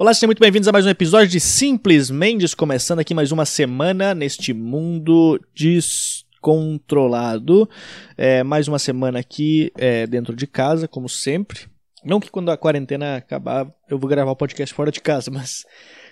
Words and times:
Olá, 0.00 0.12
sejam 0.14 0.28
muito 0.28 0.40
bem-vindos 0.40 0.66
a 0.66 0.72
mais 0.72 0.86
um 0.86 0.88
episódio 0.88 1.28
de 1.28 1.38
Simples 1.38 2.10
Mendes, 2.10 2.54
começando 2.54 3.00
aqui 3.00 3.12
mais 3.12 3.32
uma 3.32 3.44
semana 3.44 4.14
neste 4.14 4.54
mundo 4.54 5.38
descontrolado. 5.54 7.68
É, 8.16 8.42
mais 8.42 8.66
uma 8.66 8.78
semana 8.78 9.18
aqui 9.18 9.70
é, 9.76 10.06
dentro 10.06 10.34
de 10.34 10.46
casa, 10.46 10.88
como 10.88 11.06
sempre. 11.06 11.66
Não 12.02 12.18
que 12.18 12.30
quando 12.30 12.50
a 12.50 12.56
quarentena 12.56 13.16
acabar 13.16 13.70
eu 13.90 13.98
vou 13.98 14.08
gravar 14.08 14.30
o 14.30 14.36
podcast 14.36 14.74
fora 14.74 14.90
de 14.90 15.02
casa, 15.02 15.30
mas 15.36 15.66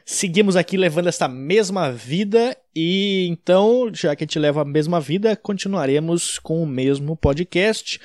seguimos 0.04 0.54
aqui 0.54 0.76
levando 0.76 1.08
esta 1.08 1.26
mesma 1.26 1.90
vida 1.90 2.54
e 2.76 3.26
então, 3.30 3.90
já 3.94 4.14
que 4.14 4.22
a 4.22 4.26
gente 4.26 4.38
leva 4.38 4.60
a 4.60 4.66
mesma 4.66 5.00
vida, 5.00 5.34
continuaremos 5.34 6.38
com 6.38 6.62
o 6.62 6.66
mesmo 6.66 7.16
podcast. 7.16 7.98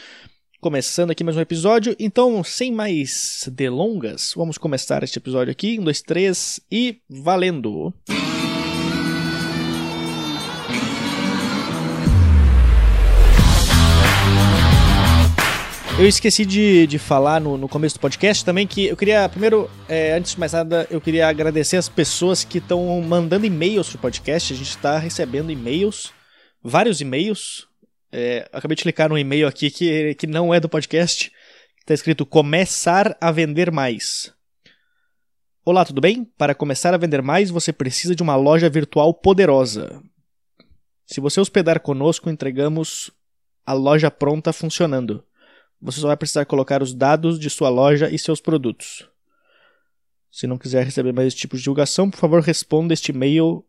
Começando 0.64 1.12
aqui 1.12 1.26
mais 1.26 1.36
um 1.36 1.42
episódio, 1.42 1.94
então 2.00 2.42
sem 2.42 2.72
mais 2.72 3.50
delongas, 3.52 4.32
vamos 4.34 4.58
começar 4.58 5.04
este 5.04 5.20
episódio 5.20 5.52
aqui. 5.52 5.78
Um, 5.78 5.84
dois, 5.84 6.02
três 6.02 6.58
e 6.72 7.02
valendo! 7.10 7.94
Eu 16.00 16.08
esqueci 16.08 16.46
de, 16.46 16.88
de 16.88 16.98
falar 16.98 17.42
no, 17.42 17.58
no 17.58 17.68
começo 17.68 17.98
do 17.98 18.00
podcast 18.00 18.46
também 18.46 18.66
que 18.66 18.86
eu 18.86 18.96
queria, 18.96 19.28
primeiro, 19.28 19.70
é, 19.90 20.14
antes 20.14 20.32
de 20.32 20.40
mais 20.40 20.54
nada, 20.54 20.88
eu 20.90 21.02
queria 21.02 21.28
agradecer 21.28 21.76
as 21.76 21.90
pessoas 21.90 22.46
que 22.46 22.60
estão 22.60 23.02
mandando 23.02 23.46
e-mails 23.46 23.90
pro 23.90 23.98
podcast. 23.98 24.54
A 24.54 24.56
gente 24.56 24.70
está 24.70 24.98
recebendo 24.98 25.52
e-mails, 25.52 26.14
vários 26.64 27.02
e-mails, 27.02 27.68
é, 28.14 28.48
acabei 28.54 28.76
de 28.76 28.84
clicar 28.84 29.10
no 29.10 29.18
e-mail 29.18 29.48
aqui 29.48 29.72
que, 29.72 30.14
que 30.14 30.28
não 30.28 30.54
é 30.54 30.60
do 30.60 30.70
podcast. 30.70 31.32
Está 31.80 31.96
escrito 31.96 32.28
começar 32.28 33.18
a 33.20 33.32
vender 33.32 33.72
mais. 33.72 34.32
Olá, 35.66 35.84
tudo 35.84 36.00
bem? 36.00 36.24
Para 36.38 36.54
começar 36.54 36.94
a 36.94 36.98
vender 36.98 37.24
mais, 37.24 37.50
você 37.50 37.74
precisa 37.74 38.16
de 38.16 38.22
uma 38.22 38.36
loja 38.36 38.70
virtual 38.70 39.16
poderosa. 39.16 40.00
Se 41.08 41.20
você 41.20 41.42
hospedar 41.42 41.80
conosco, 41.80 42.30
entregamos 42.30 43.10
a 43.66 43.74
loja 43.74 44.12
pronta 44.12 44.54
funcionando. 44.54 45.24
Você 45.82 46.00
só 46.00 46.08
vai 46.08 46.18
precisar 46.18 46.46
colocar 46.46 46.84
os 46.84 46.94
dados 46.94 47.40
de 47.40 47.50
sua 47.50 47.70
loja 47.70 48.12
e 48.12 48.20
seus 48.20 48.40
produtos. 48.40 49.10
Se 50.32 50.46
não 50.46 50.60
quiser 50.60 50.86
receber 50.86 51.14
mais 51.14 51.30
esse 51.30 51.38
tipo 51.38 51.56
de 51.58 51.64
divulgação, 51.64 52.12
por 52.12 52.20
favor, 52.20 52.42
responda 52.42 52.94
este 52.94 53.12
e-mail 53.12 53.66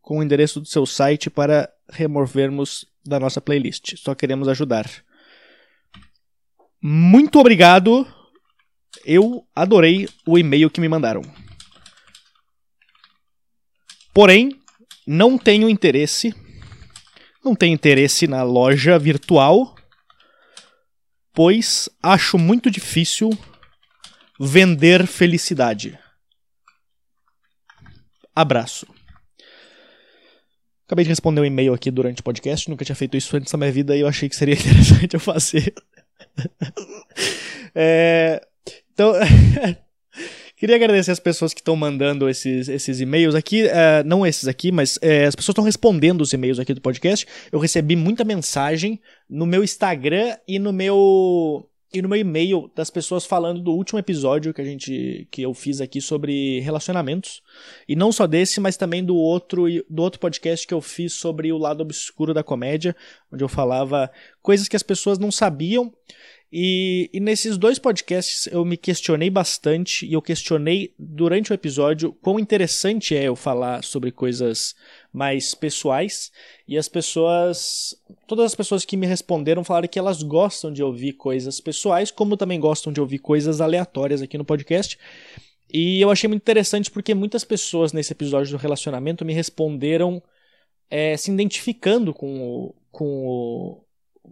com 0.00 0.18
o 0.18 0.22
endereço 0.22 0.60
do 0.60 0.66
seu 0.66 0.86
site 0.86 1.28
para 1.28 1.68
removermos 1.90 2.86
da 3.04 3.18
nossa 3.18 3.40
playlist. 3.40 3.96
Só 3.96 4.14
queremos 4.14 4.48
ajudar. 4.48 4.88
Muito 6.80 7.38
obrigado. 7.38 8.06
Eu 9.04 9.46
adorei 9.54 10.08
o 10.26 10.38
e-mail 10.38 10.70
que 10.70 10.80
me 10.80 10.88
mandaram. 10.88 11.22
Porém, 14.12 14.60
não 15.06 15.38
tenho 15.38 15.68
interesse. 15.68 16.34
Não 17.44 17.54
tenho 17.54 17.74
interesse 17.74 18.26
na 18.26 18.42
loja 18.42 18.98
virtual, 18.98 19.74
pois 21.32 21.88
acho 22.02 22.36
muito 22.36 22.70
difícil 22.70 23.30
vender 24.40 25.06
felicidade. 25.06 25.98
Abraço. 28.34 28.86
Acabei 30.88 31.04
de 31.04 31.10
responder 31.10 31.42
um 31.42 31.44
e-mail 31.44 31.74
aqui 31.74 31.90
durante 31.90 32.22
o 32.22 32.24
podcast, 32.24 32.70
nunca 32.70 32.82
tinha 32.82 32.96
feito 32.96 33.14
isso 33.14 33.36
antes 33.36 33.52
da 33.52 33.58
minha 33.58 33.70
vida 33.70 33.94
e 33.94 34.00
eu 34.00 34.08
achei 34.08 34.26
que 34.26 34.34
seria 34.34 34.54
interessante 34.56 35.12
eu 35.12 35.20
fazer. 35.20 35.74
é, 37.74 38.40
então, 38.94 39.12
queria 40.56 40.76
agradecer 40.76 41.10
as 41.10 41.20
pessoas 41.20 41.52
que 41.52 41.60
estão 41.60 41.76
mandando 41.76 42.26
esses, 42.26 42.70
esses 42.70 43.02
e-mails 43.02 43.34
aqui, 43.34 43.64
uh, 43.64 44.02
não 44.06 44.26
esses 44.26 44.48
aqui, 44.48 44.72
mas 44.72 44.96
uh, 44.96 45.28
as 45.28 45.36
pessoas 45.36 45.52
estão 45.52 45.62
respondendo 45.62 46.22
os 46.22 46.32
e-mails 46.32 46.58
aqui 46.58 46.72
do 46.72 46.80
podcast. 46.80 47.26
Eu 47.52 47.58
recebi 47.58 47.94
muita 47.94 48.24
mensagem 48.24 48.98
no 49.28 49.44
meu 49.44 49.62
Instagram 49.62 50.38
e 50.48 50.58
no 50.58 50.72
meu 50.72 51.67
e 51.92 52.02
no 52.02 52.08
meu 52.08 52.18
e-mail 52.18 52.70
das 52.74 52.90
pessoas 52.90 53.24
falando 53.24 53.62
do 53.62 53.72
último 53.72 53.98
episódio 53.98 54.52
que 54.52 54.60
a 54.60 54.64
gente 54.64 55.26
que 55.30 55.40
eu 55.42 55.54
fiz 55.54 55.80
aqui 55.80 56.00
sobre 56.00 56.60
relacionamentos. 56.60 57.42
E 57.88 57.96
não 57.96 58.12
só 58.12 58.26
desse 58.26 58.60
mas 58.60 58.76
também 58.76 59.02
do 59.02 59.16
outro 59.16 59.64
do 59.88 60.02
outro 60.02 60.20
podcast 60.20 60.66
que 60.66 60.74
eu 60.74 60.82
fiz 60.82 61.14
sobre 61.14 61.50
o 61.50 61.56
lado 61.56 61.80
obscuro 61.80 62.34
da 62.34 62.42
comédia 62.42 62.94
onde 63.32 63.42
eu 63.42 63.48
falava 63.48 64.10
coisas 64.42 64.68
que 64.68 64.76
as 64.76 64.82
pessoas 64.82 65.18
não 65.18 65.32
sabiam 65.32 65.92
e, 66.50 67.10
e, 67.12 67.20
nesses 67.20 67.58
dois 67.58 67.78
podcasts 67.78 68.46
eu 68.46 68.64
me 68.64 68.78
questionei 68.78 69.28
bastante 69.28 70.06
e 70.06 70.14
eu 70.14 70.22
questionei 70.22 70.94
durante 70.98 71.52
o 71.52 71.54
episódio 71.54 72.12
quão 72.22 72.38
interessante 72.38 73.14
é 73.14 73.24
eu 73.24 73.36
falar 73.36 73.84
sobre 73.84 74.10
coisas 74.10 74.74
mais 75.12 75.54
pessoais. 75.54 76.32
E 76.66 76.78
as 76.78 76.88
pessoas, 76.88 77.94
todas 78.26 78.46
as 78.46 78.54
pessoas 78.54 78.86
que 78.86 78.96
me 78.96 79.06
responderam 79.06 79.62
falaram 79.62 79.88
que 79.88 79.98
elas 79.98 80.22
gostam 80.22 80.72
de 80.72 80.82
ouvir 80.82 81.12
coisas 81.14 81.60
pessoais, 81.60 82.10
como 82.10 82.36
também 82.36 82.58
gostam 82.58 82.92
de 82.92 83.00
ouvir 83.00 83.18
coisas 83.18 83.60
aleatórias 83.60 84.22
aqui 84.22 84.38
no 84.38 84.44
podcast. 84.44 84.98
E 85.70 86.00
eu 86.00 86.10
achei 86.10 86.28
muito 86.28 86.42
interessante 86.42 86.90
porque 86.90 87.14
muitas 87.14 87.44
pessoas 87.44 87.92
nesse 87.92 88.12
episódio 88.12 88.52
do 88.52 88.60
relacionamento 88.60 89.22
me 89.22 89.34
responderam 89.34 90.22
é, 90.90 91.14
se 91.14 91.30
identificando 91.30 92.14
com 92.14 92.40
o, 92.40 92.74
com 92.90 93.26
o, 93.26 93.84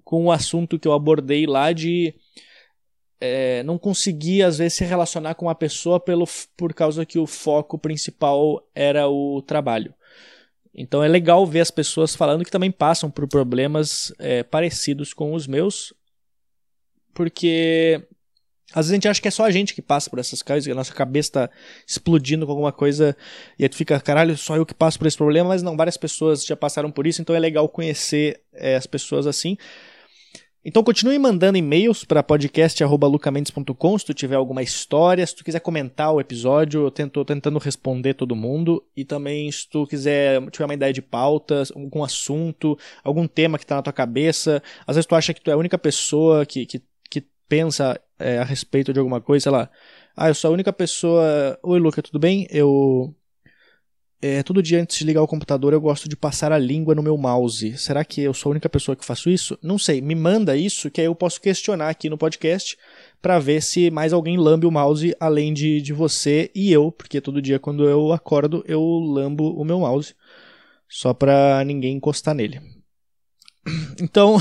com 0.04 0.26
o 0.26 0.32
assunto 0.32 0.78
que 0.78 0.86
eu 0.86 0.92
abordei 0.92 1.46
lá 1.46 1.72
de 1.72 2.14
é, 3.20 3.62
não 3.62 3.78
conseguir 3.78 4.42
às 4.42 4.58
vezes 4.58 4.74
se 4.74 4.84
relacionar 4.84 5.34
com 5.34 5.46
uma 5.46 5.54
pessoa 5.54 5.98
pelo, 5.98 6.26
por 6.56 6.74
causa 6.74 7.06
que 7.06 7.18
o 7.18 7.26
foco 7.26 7.78
principal 7.78 8.66
era 8.74 9.08
o 9.08 9.42
trabalho. 9.42 9.94
Então 10.74 11.02
é 11.02 11.08
legal 11.08 11.46
ver 11.46 11.60
as 11.60 11.70
pessoas 11.70 12.14
falando 12.14 12.44
que 12.44 12.50
também 12.50 12.70
passam 12.70 13.10
por 13.10 13.26
problemas 13.26 14.12
é, 14.18 14.42
parecidos 14.42 15.14
com 15.14 15.32
os 15.32 15.46
meus, 15.46 15.94
porque 17.14 18.06
às 18.72 18.86
vezes 18.86 18.92
a 18.92 18.94
gente 18.94 19.08
acha 19.08 19.22
que 19.22 19.28
é 19.28 19.30
só 19.30 19.44
a 19.44 19.50
gente 19.50 19.74
que 19.74 19.80
passa 19.80 20.10
por 20.10 20.18
essas 20.18 20.42
coisas, 20.42 20.66
que 20.66 20.72
a 20.72 20.74
nossa 20.74 20.92
cabeça 20.92 21.28
está 21.28 21.50
explodindo 21.86 22.44
com 22.44 22.52
alguma 22.52 22.72
coisa 22.72 23.16
e 23.58 23.64
a 23.64 23.66
gente 23.66 23.76
fica, 23.76 23.98
caralho, 24.00 24.36
só 24.36 24.56
eu 24.56 24.66
que 24.66 24.74
passo 24.74 24.98
por 24.98 25.06
esse 25.06 25.16
problema, 25.16 25.50
mas 25.50 25.62
não, 25.62 25.76
várias 25.76 25.96
pessoas 25.96 26.44
já 26.44 26.56
passaram 26.56 26.90
por 26.90 27.06
isso, 27.06 27.22
então 27.22 27.34
é 27.34 27.38
legal 27.38 27.68
conhecer 27.68 28.40
é, 28.52 28.74
as 28.74 28.86
pessoas 28.86 29.26
assim. 29.26 29.56
Então 30.68 30.82
continue 30.82 31.16
mandando 31.16 31.56
e-mails 31.56 32.04
para 32.04 32.24
podcast@lucamendes.com 32.24 33.98
se 34.00 34.04
tu 34.04 34.12
tiver 34.12 34.34
alguma 34.34 34.64
história, 34.64 35.24
se 35.24 35.36
tu 35.36 35.44
quiser 35.44 35.60
comentar 35.60 36.12
o 36.12 36.20
episódio, 36.20 36.86
eu 36.86 36.90
tento 36.90 37.24
tentando 37.24 37.60
responder 37.60 38.14
todo 38.14 38.34
mundo 38.34 38.84
e 38.96 39.04
também 39.04 39.50
se 39.52 39.68
tu 39.70 39.86
quiser 39.86 40.44
tiver 40.50 40.64
uma 40.64 40.74
ideia 40.74 40.92
de 40.92 41.00
pauta, 41.00 41.62
algum 41.72 42.02
assunto, 42.02 42.76
algum 43.04 43.28
tema 43.28 43.58
que 43.58 43.64
está 43.64 43.76
na 43.76 43.82
tua 43.82 43.92
cabeça, 43.92 44.60
às 44.84 44.96
vezes 44.96 45.06
tu 45.06 45.14
acha 45.14 45.32
que 45.32 45.40
tu 45.40 45.52
é 45.52 45.54
a 45.54 45.56
única 45.56 45.78
pessoa 45.78 46.44
que, 46.44 46.66
que 46.66 46.82
pensa 47.48 48.00
é, 48.18 48.38
a 48.38 48.44
respeito 48.44 48.92
de 48.92 48.98
alguma 48.98 49.20
coisa, 49.20 49.44
sei 49.44 49.52
lá. 49.52 49.70
Ah, 50.16 50.28
eu 50.28 50.34
sou 50.34 50.50
a 50.50 50.54
única 50.54 50.72
pessoa. 50.72 51.58
Oi, 51.62 51.78
Luca, 51.78 52.02
tudo 52.02 52.18
bem? 52.18 52.46
Eu 52.50 53.14
é, 54.20 54.42
todo 54.42 54.62
dia 54.62 54.80
antes 54.80 54.96
de 54.98 55.04
ligar 55.04 55.22
o 55.22 55.26
computador 55.26 55.74
eu 55.74 55.80
gosto 55.80 56.08
de 56.08 56.16
passar 56.16 56.50
a 56.50 56.58
língua 56.58 56.94
no 56.94 57.02
meu 57.02 57.16
mouse. 57.18 57.76
Será 57.76 58.04
que 58.04 58.22
eu 58.22 58.32
sou 58.32 58.50
a 58.50 58.52
única 58.52 58.68
pessoa 58.68 58.96
que 58.96 59.04
faço 59.04 59.28
isso? 59.28 59.58
Não 59.62 59.78
sei. 59.78 60.00
Me 60.00 60.14
manda 60.14 60.56
isso 60.56 60.90
que 60.90 61.00
aí 61.00 61.06
eu 61.06 61.14
posso 61.14 61.40
questionar 61.40 61.90
aqui 61.90 62.08
no 62.08 62.16
podcast 62.16 62.78
para 63.20 63.38
ver 63.38 63.62
se 63.62 63.90
mais 63.90 64.12
alguém 64.12 64.38
lambe 64.38 64.66
o 64.66 64.70
mouse 64.70 65.14
além 65.20 65.52
de, 65.52 65.82
de 65.82 65.92
você 65.92 66.50
e 66.54 66.72
eu, 66.72 66.90
porque 66.90 67.20
todo 67.20 67.42
dia 67.42 67.58
quando 67.58 67.88
eu 67.88 68.12
acordo 68.12 68.64
eu 68.66 68.82
lambo 68.82 69.50
o 69.50 69.64
meu 69.64 69.80
mouse 69.80 70.14
só 70.88 71.12
para 71.12 71.62
ninguém 71.64 71.96
encostar 71.96 72.34
nele. 72.34 72.60
Então, 74.00 74.36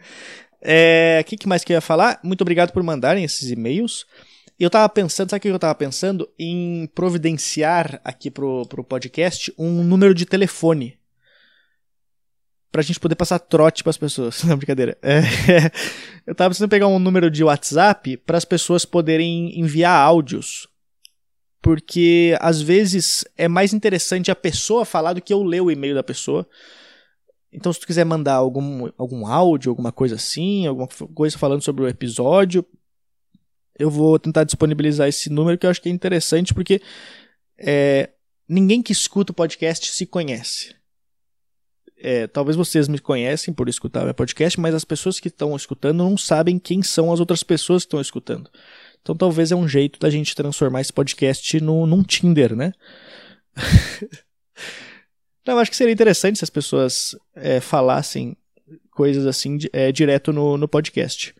é, 0.62 1.20
o 1.22 1.24
que 1.24 1.48
mais 1.48 1.64
que 1.64 1.72
eu 1.72 1.76
ia 1.76 1.80
falar? 1.80 2.20
Muito 2.22 2.42
obrigado 2.42 2.72
por 2.72 2.82
mandarem 2.82 3.24
esses 3.24 3.50
e-mails. 3.50 4.06
Eu 4.58 4.68
tava 4.68 4.86
pensando, 4.90 5.30
sabe 5.30 5.38
o 5.38 5.40
que 5.40 5.48
eu 5.48 5.58
tava 5.58 5.74
pensando? 5.74 6.28
Em 6.38 6.86
providenciar 6.94 7.98
aqui 8.04 8.30
pro, 8.30 8.66
pro 8.66 8.84
podcast 8.84 9.50
um 9.58 9.82
número 9.82 10.12
de 10.14 10.26
telefone. 10.26 10.98
Pra 12.70 12.82
gente 12.82 13.00
poder 13.00 13.14
passar 13.14 13.38
trote 13.38 13.82
pras 13.82 13.96
pessoas. 13.96 14.44
Não, 14.44 14.58
brincadeira. 14.58 14.98
É, 15.02 15.22
eu 16.26 16.34
tava 16.34 16.50
precisando 16.50 16.68
pegar 16.68 16.88
um 16.88 16.98
número 16.98 17.30
de 17.30 17.42
WhatsApp 17.42 18.18
para 18.18 18.36
as 18.36 18.44
pessoas 18.44 18.84
poderem 18.84 19.58
enviar 19.58 19.98
áudios. 19.98 20.68
Porque 21.62 22.36
às 22.38 22.60
vezes 22.60 23.24
é 23.38 23.48
mais 23.48 23.72
interessante 23.72 24.30
a 24.30 24.36
pessoa 24.36 24.84
falar 24.84 25.14
do 25.14 25.22
que 25.22 25.32
eu 25.32 25.42
ler 25.42 25.62
o 25.62 25.70
e-mail 25.70 25.94
da 25.94 26.02
pessoa. 26.02 26.46
Então, 27.52 27.72
se 27.72 27.80
tu 27.80 27.86
quiser 27.86 28.04
mandar 28.04 28.34
algum, 28.34 28.88
algum 28.96 29.26
áudio, 29.26 29.70
alguma 29.70 29.90
coisa 29.90 30.14
assim, 30.14 30.66
alguma 30.66 30.88
coisa 31.14 31.36
falando 31.36 31.62
sobre 31.62 31.82
o 31.82 31.88
episódio, 31.88 32.64
eu 33.78 33.90
vou 33.90 34.18
tentar 34.18 34.44
disponibilizar 34.44 35.08
esse 35.08 35.30
número 35.30 35.58
que 35.58 35.66
eu 35.66 35.70
acho 35.70 35.80
que 35.80 35.88
é 35.88 35.92
interessante 35.92 36.52
porque 36.52 36.80
é, 37.58 38.10
ninguém 38.48 38.82
que 38.82 38.92
escuta 38.92 39.32
o 39.32 39.34
podcast 39.34 39.90
se 39.90 40.06
conhece. 40.06 40.74
É, 42.02 42.26
talvez 42.26 42.56
vocês 42.56 42.88
me 42.88 42.98
conhecem 42.98 43.52
por 43.52 43.68
escutar 43.68 44.04
meu 44.04 44.14
podcast, 44.14 44.58
mas 44.58 44.74
as 44.74 44.84
pessoas 44.84 45.20
que 45.20 45.28
estão 45.28 45.54
escutando 45.56 45.98
não 45.98 46.16
sabem 46.16 46.58
quem 46.58 46.82
são 46.82 47.12
as 47.12 47.20
outras 47.20 47.42
pessoas 47.42 47.82
que 47.82 47.88
estão 47.88 48.00
escutando. 48.00 48.50
Então 49.02 49.14
talvez 49.16 49.50
é 49.50 49.56
um 49.56 49.68
jeito 49.68 49.98
da 49.98 50.08
gente 50.08 50.34
transformar 50.34 50.80
esse 50.82 50.92
podcast 50.92 51.60
no, 51.60 51.86
num 51.86 52.02
Tinder, 52.02 52.54
né? 52.54 52.72
Não, 55.46 55.58
acho 55.58 55.70
que 55.70 55.76
seria 55.76 55.92
interessante 55.92 56.38
se 56.38 56.44
as 56.44 56.50
pessoas 56.50 57.16
é, 57.34 57.60
falassem 57.60 58.36
coisas 58.90 59.26
assim 59.26 59.58
é, 59.72 59.90
direto 59.90 60.32
no, 60.32 60.58
no 60.58 60.68
podcast. 60.68 61.34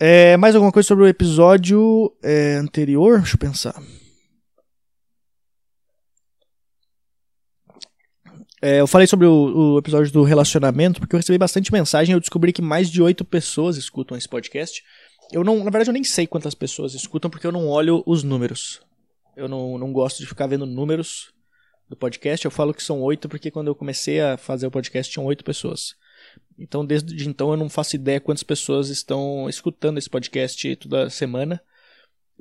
É, 0.00 0.36
mais 0.36 0.54
alguma 0.54 0.72
coisa 0.72 0.86
sobre 0.86 1.04
o 1.04 1.08
episódio 1.08 2.12
é, 2.22 2.54
anterior? 2.54 3.18
Deixa 3.18 3.34
eu 3.34 3.38
pensar. 3.38 3.82
É, 8.62 8.80
eu 8.80 8.86
falei 8.86 9.06
sobre 9.06 9.26
o, 9.26 9.74
o, 9.74 9.78
episódio 9.78 10.12
do 10.12 10.24
relacionamento 10.24 10.98
porque 10.98 11.14
eu 11.14 11.18
recebi 11.18 11.38
bastante 11.38 11.72
mensagem 11.72 12.12
eu 12.12 12.18
descobri 12.18 12.52
que 12.52 12.60
mais 12.60 12.90
de 12.90 13.00
oito 13.00 13.24
pessoas 13.24 13.76
escutam 13.76 14.16
esse 14.16 14.28
podcast. 14.28 14.82
Eu 15.30 15.44
não, 15.44 15.58
na 15.58 15.70
verdade, 15.70 15.90
eu 15.90 15.94
nem 15.94 16.02
sei 16.02 16.26
quantas 16.26 16.54
pessoas 16.54 16.94
escutam 16.94 17.30
porque 17.30 17.46
eu 17.46 17.52
não 17.52 17.68
olho 17.68 18.02
os 18.06 18.24
números. 18.24 18.80
Eu 19.36 19.48
não, 19.48 19.78
não 19.78 19.92
gosto 19.92 20.18
de 20.18 20.26
ficar 20.26 20.46
vendo 20.46 20.66
números 20.66 21.32
do 21.88 21.96
podcast. 21.96 22.44
Eu 22.44 22.50
falo 22.50 22.74
que 22.74 22.82
são 22.82 23.00
oito 23.02 23.28
porque 23.28 23.50
quando 23.50 23.68
eu 23.68 23.74
comecei 23.74 24.20
a 24.20 24.36
fazer 24.36 24.66
o 24.66 24.70
podcast 24.70 25.12
tinham 25.12 25.26
oito 25.26 25.44
pessoas. 25.44 25.96
Então, 26.58 26.84
desde 26.84 27.28
então, 27.28 27.50
eu 27.50 27.56
não 27.56 27.68
faço 27.68 27.96
ideia 27.96 28.20
quantas 28.20 28.42
pessoas 28.42 28.88
estão 28.88 29.48
escutando 29.48 29.98
esse 29.98 30.10
podcast 30.10 30.76
toda 30.76 31.08
semana. 31.08 31.60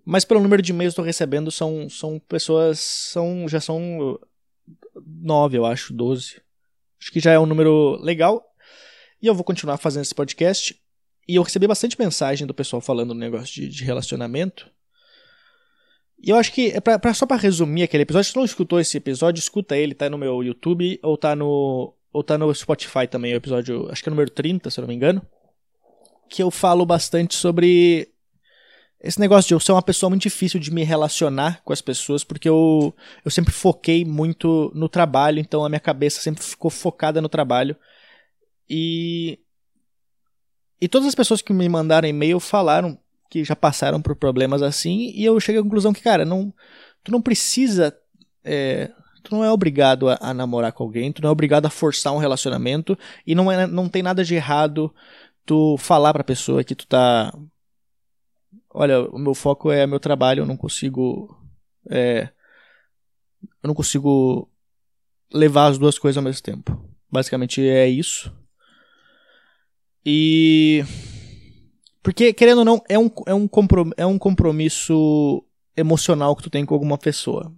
Mas 0.03 0.25
pelo 0.25 0.41
número 0.41 0.61
de 0.61 0.71
e-mails 0.71 0.91
que 0.91 0.93
estou 0.93 1.05
recebendo, 1.05 1.51
são, 1.51 1.89
são 1.89 2.19
pessoas. 2.19 2.79
São, 2.79 3.47
já 3.47 3.59
são 3.59 4.19
nove, 5.05 5.57
eu 5.57 5.65
acho, 5.65 5.93
doze. 5.93 6.41
Acho 6.99 7.11
que 7.11 7.19
já 7.19 7.31
é 7.31 7.39
um 7.39 7.45
número 7.45 7.97
legal. 8.01 8.43
E 9.21 9.27
eu 9.27 9.35
vou 9.35 9.43
continuar 9.43 9.77
fazendo 9.77 10.03
esse 10.03 10.15
podcast. 10.15 10.79
E 11.27 11.35
eu 11.35 11.43
recebi 11.43 11.67
bastante 11.67 11.99
mensagem 11.99 12.47
do 12.47 12.53
pessoal 12.53 12.81
falando 12.81 13.13
no 13.13 13.19
negócio 13.19 13.53
de, 13.53 13.67
de 13.67 13.83
relacionamento. 13.83 14.69
E 16.19 16.31
eu 16.31 16.35
acho 16.35 16.51
que, 16.51 16.71
é 16.71 16.79
pra, 16.79 16.97
pra 16.97 17.13
só 17.13 17.25
para 17.25 17.37
resumir 17.37 17.83
aquele 17.83 18.03
episódio, 18.03 18.31
se 18.31 18.35
não 18.35 18.45
escutou 18.45 18.79
esse 18.79 18.97
episódio, 18.97 19.39
escuta 19.39 19.77
ele, 19.77 19.93
tá 19.93 20.09
no 20.09 20.17
meu 20.17 20.43
YouTube 20.43 20.99
ou 21.03 21.15
tá 21.15 21.35
no, 21.35 21.93
ou 22.11 22.23
tá 22.23 22.37
no 22.37 22.53
Spotify 22.53 23.07
também, 23.07 23.33
o 23.33 23.37
episódio, 23.37 23.87
acho 23.91 24.01
que 24.01 24.09
é 24.09 24.11
o 24.11 24.15
número 24.15 24.31
30, 24.31 24.69
se 24.69 24.79
eu 24.79 24.81
não 24.81 24.87
me 24.89 24.95
engano. 24.95 25.21
Que 26.27 26.41
eu 26.41 26.49
falo 26.49 26.85
bastante 26.85 27.35
sobre 27.35 28.11
esse 28.99 29.19
negócio 29.19 29.47
de 29.47 29.53
eu 29.53 29.59
ser 29.59 29.71
uma 29.73 29.81
pessoa 29.81 30.09
muito 30.09 30.23
difícil 30.23 30.59
de 30.59 30.71
me 30.71 30.83
relacionar 30.83 31.61
com 31.63 31.71
as 31.71 31.81
pessoas, 31.81 32.23
porque 32.23 32.49
eu, 32.49 32.93
eu 33.23 33.29
sempre 33.29 33.53
foquei 33.53 34.03
muito 34.03 34.71
no 34.73 34.89
trabalho, 34.89 35.39
então 35.39 35.63
a 35.63 35.69
minha 35.69 35.79
cabeça 35.79 36.19
sempre 36.19 36.43
ficou 36.43 36.71
focada 36.71 37.21
no 37.21 37.29
trabalho. 37.29 37.75
E. 38.69 39.39
E 40.79 40.87
todas 40.87 41.07
as 41.07 41.15
pessoas 41.15 41.41
que 41.41 41.53
me 41.53 41.67
mandaram 41.69 42.07
e-mail 42.07 42.39
falaram 42.39 42.99
que 43.29 43.43
já 43.43 43.55
passaram 43.55 44.01
por 44.01 44.15
problemas 44.15 44.61
assim, 44.61 45.11
e 45.13 45.25
eu 45.25 45.39
cheguei 45.39 45.59
à 45.59 45.63
conclusão 45.63 45.93
que, 45.93 46.01
cara, 46.01 46.25
não, 46.25 46.53
tu 47.03 47.11
não 47.11 47.21
precisa. 47.21 47.95
É, 48.43 48.91
tu 49.23 49.35
não 49.35 49.43
é 49.43 49.51
obrigado 49.51 50.09
a, 50.09 50.17
a, 50.21 50.33
namorar 50.33 50.71
com 50.71 50.83
alguém, 50.83 51.11
tu 51.11 51.21
não 51.21 51.29
é 51.29 51.31
obrigado 51.31 51.65
a 51.65 51.69
forçar 51.69 52.13
um 52.13 52.17
relacionamento, 52.17 52.97
e 53.25 53.35
não, 53.35 53.51
é, 53.51 53.67
não 53.67 53.89
tem 53.89 54.01
nada 54.01 54.23
de 54.23 54.35
errado 54.35 54.93
tu 55.45 55.77
falar 55.77 56.13
pra 56.13 56.23
pessoa 56.23 56.63
que 56.63 56.75
tu 56.75 56.87
tá. 56.87 57.33
Olha, 58.73 59.01
o 59.01 59.17
meu 59.17 59.33
foco 59.33 59.71
é 59.71 59.87
meu 59.87 59.99
trabalho, 59.99 60.41
eu 60.41 60.45
não 60.45 60.57
consigo. 60.57 61.35
É, 61.89 62.29
eu 63.63 63.67
não 63.67 63.73
consigo 63.73 64.49
levar 65.33 65.67
as 65.67 65.77
duas 65.77 65.97
coisas 65.97 66.17
ao 66.17 66.23
mesmo 66.23 66.41
tempo. 66.41 66.79
Basicamente 67.09 67.61
é 67.61 67.87
isso. 67.87 68.31
E 70.05 70.83
porque, 72.01 72.33
querendo 72.33 72.59
ou 72.59 72.65
não, 72.65 72.81
é 72.87 72.97
um, 72.97 73.11
é 73.25 73.33
um, 73.33 73.47
comprom 73.47 73.89
é 73.97 74.05
um 74.05 74.17
compromisso 74.17 75.43
emocional 75.75 76.35
que 76.35 76.43
tu 76.43 76.49
tem 76.49 76.65
com 76.65 76.73
alguma 76.73 76.97
pessoa. 76.97 77.53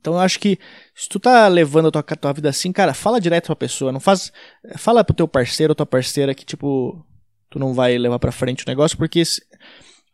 Então 0.00 0.14
eu 0.14 0.20
acho 0.20 0.38
que 0.38 0.58
se 0.94 1.08
tu 1.08 1.18
tá 1.18 1.48
levando 1.48 1.88
a 1.88 1.90
tua, 1.90 2.02
tua 2.02 2.32
vida 2.32 2.48
assim, 2.48 2.72
cara, 2.72 2.94
fala 2.94 3.20
direto 3.20 3.46
pra 3.46 3.56
pessoa, 3.56 3.92
não 3.92 4.00
faz. 4.00 4.32
Fala 4.76 5.04
pro 5.04 5.14
teu 5.14 5.26
parceiro 5.28 5.72
ou 5.72 5.74
tua 5.74 5.84
parceira 5.84 6.34
que, 6.34 6.44
tipo, 6.44 7.04
tu 7.50 7.58
não 7.58 7.74
vai 7.74 7.98
levar 7.98 8.18
pra 8.18 8.32
frente 8.32 8.64
o 8.64 8.68
negócio, 8.68 8.96
porque 8.96 9.24
se, 9.24 9.42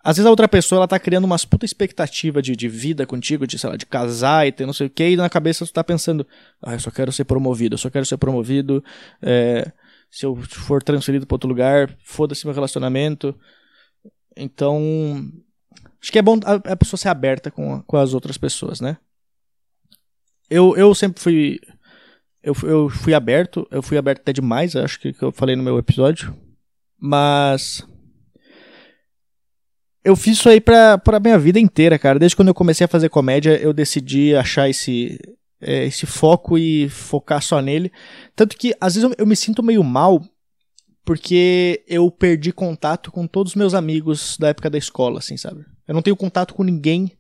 às 0.03 0.17
vezes 0.17 0.27
a 0.27 0.31
outra 0.31 0.47
pessoa 0.47 0.81
ela 0.81 0.89
tá 0.89 0.99
criando 0.99 1.25
umas 1.25 1.45
puta 1.45 1.65
expectativa 1.65 2.43
de, 2.43 2.55
de 2.55 2.69
vida 2.69 3.07
contigo, 3.07 3.47
de, 3.47 3.59
sei 3.59 3.71
lá, 3.71 3.77
de 3.77 3.87
casar 3.87 4.47
e 4.47 4.53
ter 4.53 4.67
não 4.67 4.73
sei 4.73 4.87
o 4.87 4.91
que, 4.91 5.11
e 5.11 5.17
na 5.17 5.31
cabeça 5.31 5.65
tu 5.65 5.73
tá 5.73 5.83
pensando, 5.83 6.27
ah, 6.63 6.75
eu 6.75 6.81
só 6.81 6.91
quero 6.91 7.11
ser 7.11 7.25
promovido, 7.25 7.75
eu 7.75 7.79
só 7.79 7.89
quero 7.89 8.05
ser 8.05 8.19
promovido, 8.19 8.85
é, 9.23 9.73
se 10.15 10.25
eu 10.25 10.37
for 10.37 10.81
transferido 10.81 11.27
para 11.27 11.35
outro 11.35 11.49
lugar, 11.49 11.93
foda-se 12.05 12.47
meu 12.47 12.55
relacionamento. 12.55 13.35
Então, 14.37 14.81
acho 16.01 16.13
que 16.13 16.21
é 16.21 16.23
bom 16.23 16.39
a, 16.45 16.73
a 16.73 16.77
pessoa 16.77 16.97
ser 16.97 17.09
aberta 17.09 17.51
com, 17.51 17.83
com 17.83 17.97
as 17.97 18.15
outras 18.15 18.39
pessoas, 18.39 18.81
né? 18.81 18.97
Eu, 20.49 20.77
eu 20.77 20.95
sempre 20.95 21.21
fui. 21.21 21.59
Eu, 22.41 22.55
eu 22.63 22.89
fui 22.89 23.13
aberto, 23.13 23.67
eu 23.73 23.83
fui 23.83 23.99
aberto 23.99 24.21
até 24.21 24.33
demais, 24.33 24.77
acho 24.77 25.01
que, 25.01 25.13
que 25.13 25.23
eu 25.23 25.33
falei 25.33 25.57
no 25.57 25.65
meu 25.65 25.79
episódio. 25.79 26.33
Mas. 26.97 27.85
Eu 30.05 30.15
fiz 30.15 30.39
isso 30.39 30.49
aí 30.49 30.61
pra, 30.61 30.97
pra 30.97 31.19
minha 31.19 31.39
vida 31.41 31.59
inteira, 31.59 31.99
cara. 31.99 32.21
Desde 32.21 32.37
quando 32.37 32.49
eu 32.49 32.55
comecei 32.55 32.85
a 32.85 32.89
fazer 32.89 33.09
comédia, 33.09 33.61
eu 33.61 33.73
decidi 33.73 34.37
achar 34.37 34.69
esse, 34.69 35.19
é, 35.65 35.85
esse 35.87 36.07
foco 36.07 36.57
e 36.59 36.89
focar 36.89 37.43
só 37.43 37.61
nele. 37.61 37.91
Tanto 38.37 38.57
que 38.57 38.75
às 38.81 38.95
vezes 38.95 39.11
eu, 39.11 39.15
eu 39.19 39.27
me 39.27 39.35
sinto 39.35 39.63
meio 39.63 39.83
mal 39.83 40.23
porque 41.05 41.85
eu 41.87 42.11
perdi 42.11 42.53
contato 42.53 43.11
com 43.11 43.27
todos 43.27 43.53
os 43.53 43.57
meus 43.57 43.75
amigos 43.75 44.39
da 44.39 44.49
época 44.49 44.71
da 44.71 44.79
escola, 44.79 45.19
assim, 45.19 45.37
sabe? 45.37 45.65
Eu 45.87 45.95
não 45.95 46.03
tenho 46.03 46.17
contato 46.17 46.55
com 46.55 46.63
ninguém 46.63 47.13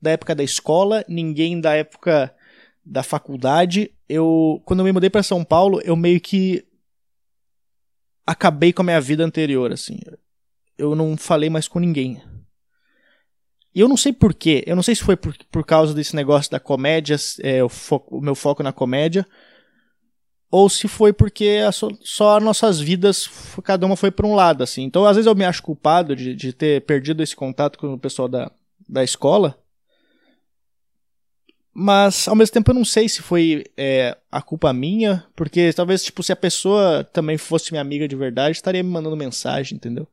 da 0.00 0.12
época 0.12 0.34
da 0.34 0.42
escola, 0.42 1.04
ninguém 1.08 1.60
da 1.60 1.74
época 1.74 2.34
da 2.84 3.02
faculdade. 3.02 3.92
Eu, 4.08 4.62
quando 4.64 4.80
eu 4.80 4.84
me 4.84 4.92
mudei 4.92 5.10
para 5.10 5.22
São 5.22 5.44
Paulo, 5.44 5.80
eu 5.84 5.94
meio 5.94 6.20
que 6.20 6.64
acabei 8.26 8.72
com 8.72 8.82
a 8.82 8.84
minha 8.84 9.00
vida 9.00 9.24
anterior, 9.24 9.72
assim. 9.72 9.98
Eu 10.76 10.94
não 10.94 11.16
falei 11.16 11.50
mais 11.50 11.68
com 11.68 11.78
ninguém. 11.78 12.22
E 13.74 13.80
eu 13.80 13.88
não 13.88 13.96
sei 13.96 14.12
porquê, 14.12 14.64
eu 14.66 14.74
não 14.74 14.82
sei 14.82 14.94
se 14.94 15.02
foi 15.02 15.16
por, 15.16 15.36
por 15.50 15.64
causa 15.64 15.94
desse 15.94 16.16
negócio 16.16 16.50
da 16.50 16.58
comédia, 16.58 17.16
é, 17.40 17.62
o, 17.62 17.70
o, 18.10 18.20
meu 18.20 18.34
foco 18.34 18.62
na 18.62 18.72
comédia, 18.72 19.26
ou 20.50 20.68
se 20.68 20.88
foi 20.88 21.12
porque 21.12 21.60
a, 21.66 21.70
só 21.70 22.40
nossas 22.40 22.80
vidas, 22.80 23.28
cada 23.62 23.86
uma 23.86 23.96
foi 23.96 24.10
para 24.10 24.26
um 24.26 24.34
lado, 24.34 24.62
assim. 24.62 24.82
Então, 24.82 25.04
às 25.04 25.16
vezes 25.16 25.26
eu 25.26 25.34
me 25.34 25.44
acho 25.44 25.62
culpado 25.62 26.16
de, 26.16 26.34
de 26.34 26.52
ter 26.52 26.82
perdido 26.82 27.22
esse 27.22 27.36
contato 27.36 27.78
com 27.78 27.92
o 27.92 27.98
pessoal 27.98 28.28
da, 28.28 28.50
da 28.88 29.04
escola, 29.04 29.58
mas 31.80 32.26
ao 32.26 32.34
mesmo 32.34 32.52
tempo 32.52 32.72
eu 32.72 32.74
não 32.74 32.84
sei 32.84 33.08
se 33.08 33.22
foi 33.22 33.64
é, 33.76 34.16
a 34.32 34.42
culpa 34.42 34.72
minha, 34.72 35.24
porque 35.36 35.72
talvez, 35.72 36.02
tipo, 36.02 36.24
se 36.24 36.32
a 36.32 36.36
pessoa 36.36 37.04
também 37.04 37.38
fosse 37.38 37.70
minha 37.70 37.80
amiga 37.80 38.08
de 38.08 38.16
verdade, 38.16 38.56
estaria 38.56 38.82
me 38.82 38.90
mandando 38.90 39.16
mensagem, 39.16 39.76
entendeu? 39.76 40.08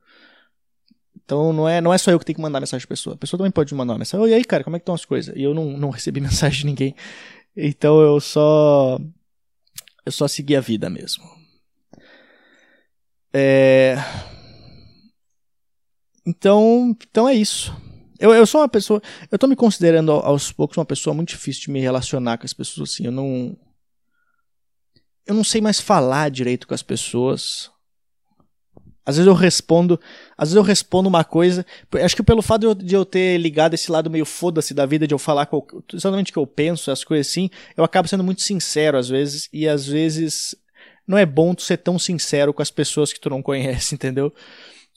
Então 1.26 1.52
não 1.52 1.68
é, 1.68 1.80
não 1.80 1.92
é 1.92 1.98
só 1.98 2.12
eu 2.12 2.20
que 2.20 2.24
tenho 2.24 2.36
que 2.36 2.42
mandar 2.42 2.60
mensagem 2.60 2.86
pra 2.86 2.94
pessoa. 2.94 3.14
A 3.14 3.18
pessoa 3.18 3.36
também 3.36 3.50
pode 3.50 3.74
mandar 3.74 3.94
uma 3.94 3.98
mensagem. 3.98 4.26
E 4.28 4.34
aí, 4.34 4.44
cara, 4.44 4.62
como 4.62 4.76
é 4.76 4.78
que 4.78 4.84
estão 4.84 4.94
as 4.94 5.04
coisas? 5.04 5.34
E 5.36 5.42
eu 5.42 5.52
não, 5.52 5.76
não 5.76 5.90
recebi 5.90 6.20
mensagem 6.22 6.60
de 6.60 6.66
ninguém. 6.66 6.94
Então 7.56 8.00
eu 8.00 8.20
só. 8.20 8.98
Eu 10.04 10.12
só 10.12 10.28
segui 10.28 10.54
a 10.54 10.60
vida 10.60 10.88
mesmo. 10.88 11.24
É... 13.34 13.96
Então, 16.24 16.96
então 17.10 17.28
é 17.28 17.34
isso. 17.34 17.74
Eu, 18.20 18.32
eu 18.32 18.46
sou 18.46 18.60
uma 18.60 18.68
pessoa. 18.68 19.02
Eu 19.28 19.36
tô 19.36 19.48
me 19.48 19.56
considerando 19.56 20.12
aos 20.12 20.52
poucos 20.52 20.78
uma 20.78 20.84
pessoa 20.84 21.12
muito 21.12 21.30
difícil 21.30 21.62
de 21.62 21.70
me 21.72 21.80
relacionar 21.80 22.38
com 22.38 22.46
as 22.46 22.52
pessoas 22.52 22.90
assim. 22.90 23.06
Eu 23.06 23.12
não. 23.12 23.56
Eu 25.26 25.34
não 25.34 25.42
sei 25.42 25.60
mais 25.60 25.80
falar 25.80 26.30
direito 26.30 26.68
com 26.68 26.74
as 26.74 26.84
pessoas. 26.84 27.68
Às 29.06 29.16
vezes 29.16 29.28
eu 29.28 29.34
respondo, 29.34 30.00
às 30.36 30.48
vezes 30.48 30.56
eu 30.56 30.62
respondo 30.62 31.08
uma 31.08 31.22
coisa, 31.22 31.64
acho 32.02 32.16
que 32.16 32.24
pelo 32.24 32.42
fato 32.42 32.74
de 32.74 32.94
eu, 32.94 33.04
ter 33.04 33.38
ligado 33.38 33.74
esse 33.74 33.90
lado 33.90 34.10
meio 34.10 34.26
foda-se 34.26 34.74
da 34.74 34.84
vida, 34.84 35.06
de 35.06 35.14
eu 35.14 35.18
falar 35.18 35.46
qual, 35.46 35.64
exatamente 35.94 36.32
o 36.32 36.32
que 36.32 36.38
eu 36.40 36.46
penso, 36.46 36.90
as 36.90 37.04
coisas 37.04 37.28
assim, 37.28 37.48
eu 37.76 37.84
acabo 37.84 38.08
sendo 38.08 38.24
muito 38.24 38.42
sincero 38.42 38.98
às 38.98 39.08
vezes, 39.08 39.48
e 39.52 39.68
às 39.68 39.86
vezes 39.86 40.56
não 41.06 41.16
é 41.16 41.24
bom 41.24 41.54
tu 41.54 41.62
ser 41.62 41.76
tão 41.76 42.00
sincero 42.00 42.52
com 42.52 42.60
as 42.60 42.70
pessoas 42.72 43.12
que 43.12 43.20
tu 43.20 43.30
não 43.30 43.40
conhece, 43.40 43.94
entendeu? 43.96 44.34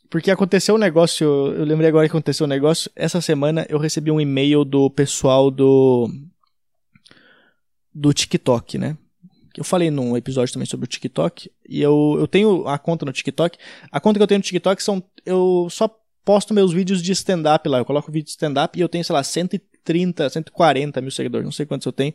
Porque 0.10 0.32
aconteceu 0.32 0.74
um 0.74 0.80
negócio, 0.80 1.28
eu 1.28 1.64
lembrei 1.64 1.88
agora 1.88 2.08
que 2.08 2.12
aconteceu 2.12 2.48
um 2.48 2.50
negócio, 2.50 2.90
essa 2.96 3.22
semana 3.22 3.64
eu 3.70 3.78
recebi 3.78 4.10
um 4.10 4.20
e-mail 4.20 4.66
do 4.66 4.90
pessoal 4.90 5.52
do 5.52 6.10
do 7.94 8.12
TikTok, 8.12 8.80
né? 8.80 8.98
Eu 9.58 9.64
falei 9.64 9.90
num 9.90 10.16
episódio 10.16 10.54
também 10.54 10.66
sobre 10.66 10.86
o 10.86 10.88
TikTok. 10.88 11.52
E 11.68 11.82
eu, 11.82 12.16
eu 12.20 12.28
tenho 12.28 12.68
a 12.68 12.78
conta 12.78 13.06
no 13.06 13.12
TikTok. 13.12 13.58
A 13.92 14.00
conta 14.00 14.20
que 14.20 14.24
eu 14.24 14.28
tenho 14.28 14.40
no 14.40 14.44
TikTok 14.44 14.82
são. 14.82 15.04
Eu 15.26 15.68
só 15.70 15.90
posto 16.24 16.54
meus 16.54 16.72
vídeos 16.72 17.02
de 17.02 17.12
stand-up 17.12 17.68
lá. 17.68 17.80
Eu 17.80 17.86
coloco 17.86 18.12
vídeo 18.12 18.26
de 18.26 18.32
stand-up 18.32 18.78
e 18.78 18.82
eu 18.82 18.90
tenho, 18.90 19.04
sei 19.04 19.14
lá, 19.14 19.24
130, 19.24 20.30
140 20.30 21.02
mil 21.02 21.12
seguidores. 21.12 21.46
Não 21.46 21.52
sei 21.52 21.66
quantos 21.66 21.86
eu 21.86 21.92
tenho. 21.92 22.14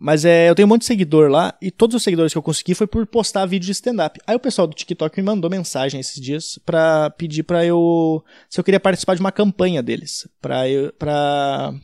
Mas 0.00 0.24
é, 0.24 0.48
eu 0.48 0.54
tenho 0.54 0.66
um 0.66 0.68
monte 0.68 0.82
de 0.82 0.86
seguidor 0.86 1.28
lá 1.28 1.56
e 1.60 1.70
todos 1.70 1.96
os 1.96 2.02
seguidores 2.02 2.32
que 2.32 2.38
eu 2.38 2.42
consegui 2.42 2.74
foi 2.74 2.86
por 2.86 3.04
postar 3.06 3.46
vídeo 3.46 3.66
de 3.66 3.72
stand-up. 3.72 4.20
Aí 4.26 4.36
o 4.36 4.40
pessoal 4.40 4.66
do 4.66 4.74
TikTok 4.74 5.18
me 5.18 5.24
mandou 5.24 5.50
mensagem 5.50 5.98
esses 5.98 6.20
dias 6.20 6.58
pra 6.64 7.10
pedir 7.10 7.42
pra 7.42 7.64
eu. 7.64 8.24
se 8.48 8.60
eu 8.60 8.64
queria 8.64 8.78
participar 8.78 9.14
de 9.14 9.20
uma 9.20 9.32
campanha 9.32 9.82
deles. 9.82 10.28
Pra 10.40 10.68
eu. 10.68 10.92
Pra. 10.92 11.74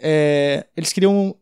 É, 0.00 0.66
eles 0.76 0.92
queriam 0.92 1.36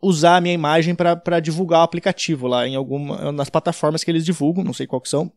usar 0.00 0.36
a 0.36 0.40
minha 0.40 0.54
imagem 0.54 0.94
para 0.94 1.40
divulgar 1.40 1.80
o 1.80 1.82
aplicativo 1.82 2.46
lá 2.46 2.66
em 2.66 2.76
alguma 2.76 3.32
nas 3.32 3.50
plataformas 3.50 4.04
que 4.04 4.10
eles 4.10 4.24
divulgam, 4.24 4.64
não 4.64 4.72
sei 4.72 4.86
qual 4.86 5.00
que 5.00 5.08
são. 5.08 5.32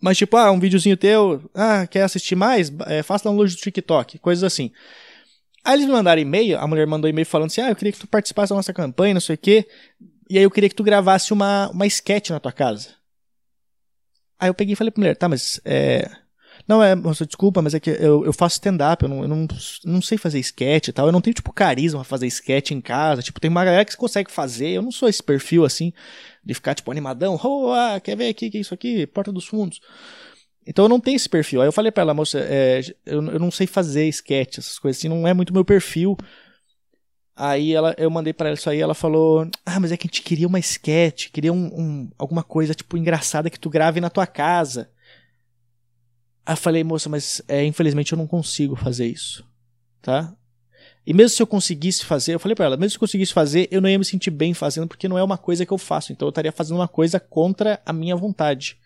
Mas 0.00 0.16
tipo, 0.16 0.36
ah, 0.36 0.50
um 0.50 0.60
videozinho 0.60 0.96
teu, 0.96 1.50
ah, 1.54 1.86
quer 1.86 2.02
assistir 2.02 2.36
mais? 2.36 2.72
É, 2.86 3.02
faça 3.02 3.24
download 3.24 3.54
do 3.54 3.60
TikTok, 3.60 4.18
coisas 4.18 4.44
assim. 4.44 4.70
Aí 5.64 5.74
eles 5.74 5.86
me 5.86 5.92
mandaram 5.92 6.22
e-mail, 6.22 6.58
a 6.58 6.66
mulher 6.66 6.86
mandou 6.86 7.10
e-mail 7.10 7.26
falando 7.26 7.48
assim: 7.48 7.60
ah, 7.60 7.70
eu 7.70 7.76
queria 7.76 7.92
que 7.92 7.98
tu 7.98 8.06
participasse 8.06 8.50
da 8.50 8.56
nossa 8.56 8.72
campanha, 8.72 9.14
não 9.14 9.20
sei 9.20 9.34
o 9.34 9.38
quê. 9.38 9.66
E 10.30 10.38
aí 10.38 10.44
eu 10.44 10.50
queria 10.50 10.68
que 10.68 10.74
tu 10.74 10.84
gravasse 10.84 11.32
uma, 11.32 11.68
uma 11.70 11.86
sketch 11.86 12.30
na 12.30 12.40
tua 12.40 12.52
casa. 12.52 12.90
Aí 14.38 14.48
eu 14.48 14.54
peguei 14.54 14.74
e 14.74 14.76
falei 14.76 14.90
pra 14.90 15.00
mulher, 15.00 15.16
tá, 15.16 15.28
mas 15.28 15.60
é. 15.64 16.08
Não, 16.68 16.82
é, 16.82 16.94
moça, 16.94 17.24
desculpa, 17.24 17.62
mas 17.62 17.72
é 17.72 17.80
que 17.80 17.88
eu, 17.88 18.26
eu 18.26 18.32
faço 18.32 18.56
stand-up, 18.56 19.02
eu, 19.02 19.08
não, 19.08 19.22
eu 19.22 19.28
não, 19.28 19.48
não 19.86 20.02
sei 20.02 20.18
fazer 20.18 20.38
sketch 20.38 20.88
e 20.88 20.92
tal. 20.92 21.06
Eu 21.06 21.12
não 21.12 21.22
tenho, 21.22 21.32
tipo, 21.32 21.50
carisma 21.50 22.00
pra 22.00 22.04
fazer 22.04 22.26
sketch 22.26 22.72
em 22.72 22.80
casa. 22.80 23.22
Tipo, 23.22 23.40
tem 23.40 23.50
uma 23.50 23.64
galera 23.64 23.86
que 23.86 23.96
consegue 23.96 24.30
fazer. 24.30 24.68
Eu 24.68 24.82
não 24.82 24.92
sou 24.92 25.08
esse 25.08 25.22
perfil 25.22 25.64
assim, 25.64 25.94
de 26.44 26.52
ficar, 26.52 26.74
tipo, 26.74 26.90
animadão. 26.90 27.40
Oh, 27.42 28.00
quer 28.02 28.16
ver 28.18 28.28
aqui, 28.28 28.50
que 28.50 28.58
é 28.58 28.60
isso 28.60 28.74
aqui? 28.74 29.06
Porta 29.06 29.32
dos 29.32 29.46
fundos. 29.46 29.80
Então 30.66 30.84
eu 30.84 30.88
não 30.90 31.00
tenho 31.00 31.16
esse 31.16 31.28
perfil. 31.28 31.62
Aí 31.62 31.68
eu 31.68 31.72
falei 31.72 31.90
pra 31.90 32.02
ela, 32.02 32.12
moça, 32.12 32.38
é, 32.38 32.80
eu, 33.06 33.24
eu 33.24 33.38
não 33.38 33.50
sei 33.50 33.66
fazer 33.66 34.06
sketch, 34.08 34.58
essas 34.58 34.78
coisas 34.78 35.00
assim, 35.00 35.08
não 35.08 35.26
é 35.26 35.32
muito 35.32 35.54
meu 35.54 35.64
perfil. 35.64 36.18
Aí 37.34 37.72
ela, 37.72 37.94
eu 37.96 38.10
mandei 38.10 38.34
para 38.34 38.48
ela 38.48 38.58
isso 38.58 38.68
aí, 38.68 38.80
ela 38.80 38.94
falou: 38.94 39.48
Ah, 39.64 39.80
mas 39.80 39.90
é 39.90 39.96
que 39.96 40.06
a 40.06 40.08
gente 40.08 40.22
queria 40.22 40.46
uma 40.46 40.58
sketch, 40.58 41.30
queria 41.30 41.52
um, 41.52 41.66
um, 41.66 42.10
alguma 42.18 42.42
coisa 42.42 42.74
tipo 42.74 42.98
engraçada 42.98 43.48
que 43.48 43.58
tu 43.58 43.70
grave 43.70 44.00
na 44.00 44.10
tua 44.10 44.26
casa. 44.26 44.90
Aí 46.48 46.54
eu 46.54 46.56
falei, 46.56 46.82
moça, 46.82 47.10
mas 47.10 47.42
é, 47.46 47.62
infelizmente 47.62 48.10
eu 48.10 48.16
não 48.16 48.26
consigo 48.26 48.74
fazer 48.74 49.06
isso, 49.06 49.44
tá? 50.00 50.34
E 51.06 51.12
mesmo 51.12 51.36
se 51.36 51.42
eu 51.42 51.46
conseguisse 51.46 52.06
fazer, 52.06 52.32
eu 52.32 52.40
falei 52.40 52.54
para 52.54 52.64
ela, 52.64 52.76
mesmo 52.78 52.92
se 52.92 52.96
eu 52.96 53.00
conseguisse 53.00 53.34
fazer, 53.34 53.68
eu 53.70 53.82
não 53.82 53.88
ia 53.90 53.98
me 53.98 54.04
sentir 54.04 54.30
bem 54.30 54.54
fazendo, 54.54 54.88
porque 54.88 55.08
não 55.08 55.18
é 55.18 55.22
uma 55.22 55.36
coisa 55.36 55.66
que 55.66 55.72
eu 55.74 55.76
faço. 55.76 56.10
Então 56.10 56.26
eu 56.26 56.30
estaria 56.30 56.50
fazendo 56.50 56.78
uma 56.78 56.88
coisa 56.88 57.20
contra 57.20 57.78
a 57.84 57.92
minha 57.92 58.16
vontade. 58.16 58.78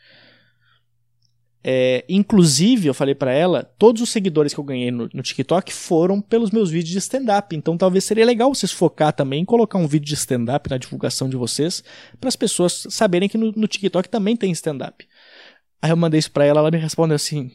É, 1.63 2.05
inclusive, 2.09 2.89
eu 2.89 2.95
falei 2.95 3.15
para 3.15 3.31
ela, 3.33 3.63
todos 3.79 4.03
os 4.03 4.11
seguidores 4.11 4.53
que 4.53 4.59
eu 4.59 4.65
ganhei 4.65 4.91
no, 4.91 5.09
no 5.15 5.23
TikTok 5.23 5.73
foram 5.73 6.21
pelos 6.21 6.51
meus 6.51 6.69
vídeos 6.69 6.91
de 6.91 6.99
stand-up. 6.99 7.55
Então, 7.55 7.79
talvez 7.79 8.03
seria 8.03 8.27
legal 8.27 8.53
vocês 8.53 8.73
focar 8.73 9.13
também 9.13 9.43
em 9.43 9.45
colocar 9.45 9.79
um 9.79 9.87
vídeo 9.87 10.07
de 10.07 10.15
stand-up 10.15 10.69
na 10.69 10.79
divulgação 10.79 11.29
de 11.29 11.37
vocês, 11.37 11.85
para 12.21 12.27
as 12.27 12.35
pessoas 12.35 12.89
saberem 12.91 13.29
que 13.29 13.39
no, 13.39 13.53
no 13.53 13.69
TikTok 13.69 14.09
também 14.09 14.37
tem 14.37 14.51
stand-up. 14.51 15.07
Aí 15.83 15.91
eu 15.91 15.97
mandei 15.97 16.19
isso 16.19 16.31
pra 16.31 16.45
ela, 16.45 16.61
ela 16.61 16.71
me 16.71 16.79
respondeu 16.79 17.17
assim: 17.17 17.51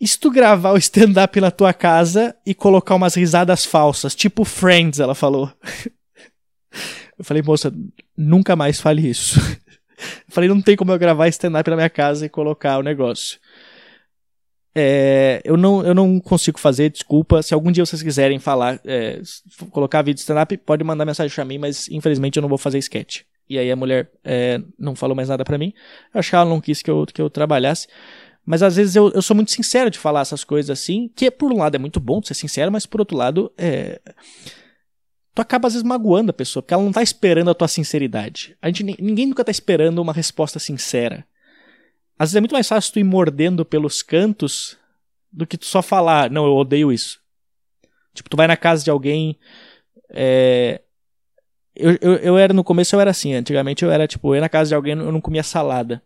e 0.00 0.06
se 0.06 0.18
tu 0.18 0.30
gravar 0.30 0.72
o 0.72 0.76
stand-up 0.76 1.40
na 1.40 1.50
tua 1.50 1.72
casa 1.72 2.36
e 2.44 2.54
colocar 2.54 2.94
umas 2.94 3.14
risadas 3.14 3.64
falsas, 3.64 4.14
tipo 4.14 4.44
Friends, 4.44 5.00
ela 5.00 5.14
falou. 5.14 5.50
Eu 7.18 7.24
falei, 7.24 7.42
moça, 7.42 7.72
nunca 8.14 8.54
mais 8.54 8.78
fale 8.78 9.08
isso. 9.08 9.40
Falei, 10.28 10.46
não 10.50 10.60
tem 10.60 10.76
como 10.76 10.92
eu 10.92 10.98
gravar 10.98 11.26
stand-up 11.28 11.70
na 11.70 11.76
minha 11.76 11.88
casa 11.88 12.26
e 12.26 12.28
colocar 12.28 12.76
o 12.76 12.82
negócio. 12.82 13.38
É, 14.74 15.40
eu, 15.42 15.56
não, 15.56 15.82
eu 15.82 15.94
não 15.94 16.20
consigo 16.20 16.60
fazer, 16.60 16.90
desculpa. 16.90 17.42
Se 17.42 17.54
algum 17.54 17.72
dia 17.72 17.86
vocês 17.86 18.02
quiserem 18.02 18.38
falar, 18.38 18.78
é, 18.84 19.22
colocar 19.70 20.02
vídeo 20.02 20.18
stand-up, 20.18 20.54
pode 20.58 20.84
mandar 20.84 21.06
mensagem 21.06 21.34
pra 21.34 21.46
mim, 21.46 21.56
mas 21.56 21.88
infelizmente 21.88 22.36
eu 22.36 22.42
não 22.42 22.48
vou 22.50 22.58
fazer 22.58 22.76
sketch. 22.76 23.22
E 23.48 23.58
aí 23.58 23.70
a 23.70 23.76
mulher 23.76 24.10
é, 24.24 24.60
não 24.78 24.96
falou 24.96 25.14
mais 25.14 25.28
nada 25.28 25.44
para 25.44 25.58
mim. 25.58 25.72
Eu 26.12 26.18
acho 26.18 26.30
que 26.30 26.36
ela 26.36 26.44
não 26.44 26.60
quis 26.60 26.82
que 26.82 26.90
eu, 26.90 27.06
que 27.06 27.22
eu 27.22 27.30
trabalhasse. 27.30 27.86
Mas 28.44 28.62
às 28.62 28.76
vezes 28.76 28.94
eu, 28.96 29.10
eu 29.12 29.22
sou 29.22 29.34
muito 29.34 29.50
sincero 29.50 29.90
de 29.90 29.98
falar 29.98 30.20
essas 30.20 30.44
coisas 30.44 30.70
assim, 30.70 31.10
que 31.14 31.30
por 31.30 31.52
um 31.52 31.58
lado 31.58 31.74
é 31.74 31.78
muito 31.78 31.98
bom 31.98 32.22
ser 32.22 32.34
sincero, 32.34 32.70
mas 32.70 32.86
por 32.86 33.00
outro 33.00 33.16
lado 33.16 33.52
é 33.56 34.00
tu 35.36 35.42
acaba 35.42 35.68
às 35.68 35.74
vezes 35.74 35.86
magoando 35.86 36.30
a 36.30 36.34
pessoa, 36.34 36.62
porque 36.62 36.72
ela 36.72 36.82
não 36.82 36.90
tá 36.90 37.02
esperando 37.02 37.50
a 37.50 37.54
tua 37.54 37.68
sinceridade. 37.68 38.56
A 38.60 38.68
gente, 38.68 38.82
ninguém 38.82 39.26
nunca 39.26 39.44
tá 39.44 39.50
esperando 39.50 40.00
uma 40.00 40.12
resposta 40.12 40.58
sincera. 40.58 41.26
Às 42.18 42.30
vezes 42.30 42.36
é 42.36 42.40
muito 42.40 42.54
mais 42.54 42.66
fácil 42.66 42.94
tu 42.94 42.98
ir 42.98 43.04
mordendo 43.04 43.62
pelos 43.62 44.02
cantos 44.02 44.78
do 45.30 45.46
que 45.46 45.58
tu 45.58 45.66
só 45.66 45.82
falar, 45.82 46.30
não, 46.30 46.46
eu 46.46 46.54
odeio 46.54 46.90
isso. 46.90 47.20
Tipo, 48.14 48.30
tu 48.30 48.36
vai 48.36 48.46
na 48.46 48.56
casa 48.56 48.82
de 48.82 48.90
alguém. 48.90 49.38
É... 50.08 50.80
Eu, 51.76 51.98
eu, 52.00 52.14
eu 52.16 52.38
era 52.38 52.52
no 52.52 52.64
começo 52.64 52.96
eu 52.96 53.00
era 53.00 53.10
assim, 53.10 53.34
antigamente 53.34 53.84
eu 53.84 53.90
era 53.90 54.06
tipo, 54.06 54.30
eu 54.30 54.36
ia 54.36 54.40
na 54.40 54.48
casa 54.48 54.68
de 54.68 54.74
alguém 54.74 54.96
eu 54.96 55.12
não 55.12 55.20
comia 55.20 55.42
salada. 55.42 56.02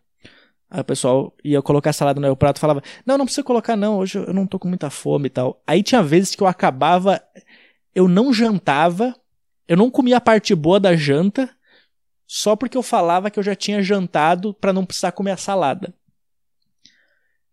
Aí 0.69 0.81
o 0.81 0.85
pessoal 0.85 1.33
ia 1.43 1.61
colocar 1.61 1.93
salada 1.93 2.19
no 2.19 2.27
meu 2.27 2.35
prato 2.35 2.59
falava: 2.59 2.81
Não, 3.05 3.17
não 3.17 3.25
precisa 3.25 3.43
colocar, 3.43 3.75
não, 3.75 3.97
hoje 3.97 4.17
eu 4.17 4.33
não 4.33 4.47
tô 4.47 4.59
com 4.59 4.67
muita 4.67 4.89
fome 4.89 5.27
e 5.27 5.29
tal. 5.29 5.61
Aí 5.65 5.83
tinha 5.83 6.03
vezes 6.03 6.35
que 6.35 6.43
eu 6.43 6.47
acabava. 6.47 7.21
Eu 7.93 8.07
não 8.07 8.33
jantava 8.33 9.13
eu 9.71 9.77
não 9.77 9.89
comia 9.89 10.17
a 10.17 10.21
parte 10.21 10.53
boa 10.53 10.81
da 10.81 10.97
janta 10.97 11.49
só 12.27 12.57
porque 12.57 12.77
eu 12.77 12.83
falava 12.83 13.31
que 13.31 13.39
eu 13.39 13.43
já 13.43 13.55
tinha 13.55 13.81
jantado 13.81 14.53
para 14.53 14.73
não 14.73 14.85
precisar 14.85 15.13
comer 15.13 15.31
a 15.31 15.37
salada. 15.37 15.93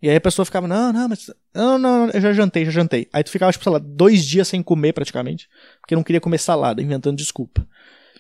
E 0.03 0.11
aí 0.11 0.17
a 0.17 0.21
pessoa 0.21 0.45
ficava, 0.45 0.67
não, 0.67 0.93
não, 0.93 1.09
mas. 1.09 1.31
Não, 1.55 1.79
não, 1.79 2.11
eu 2.11 2.21
já 2.21 2.33
jantei, 2.33 2.65
já 2.65 2.73
jantei. 2.73 3.09
Aí 3.13 3.23
tu 3.23 3.31
ficava, 3.31 3.53
tipo, 3.53 3.63
sei 3.63 3.73
lá, 3.73 3.79
dois 3.79 4.25
dias 4.25 4.49
sem 4.49 4.65
comer 4.65 4.93
praticamente, 4.93 5.49
porque 5.81 5.95
não 5.95 6.03
queria 6.03 6.21
comer 6.21 6.39
salada, 6.39 6.83
inventando 6.83 7.17
desculpa. 7.17 7.65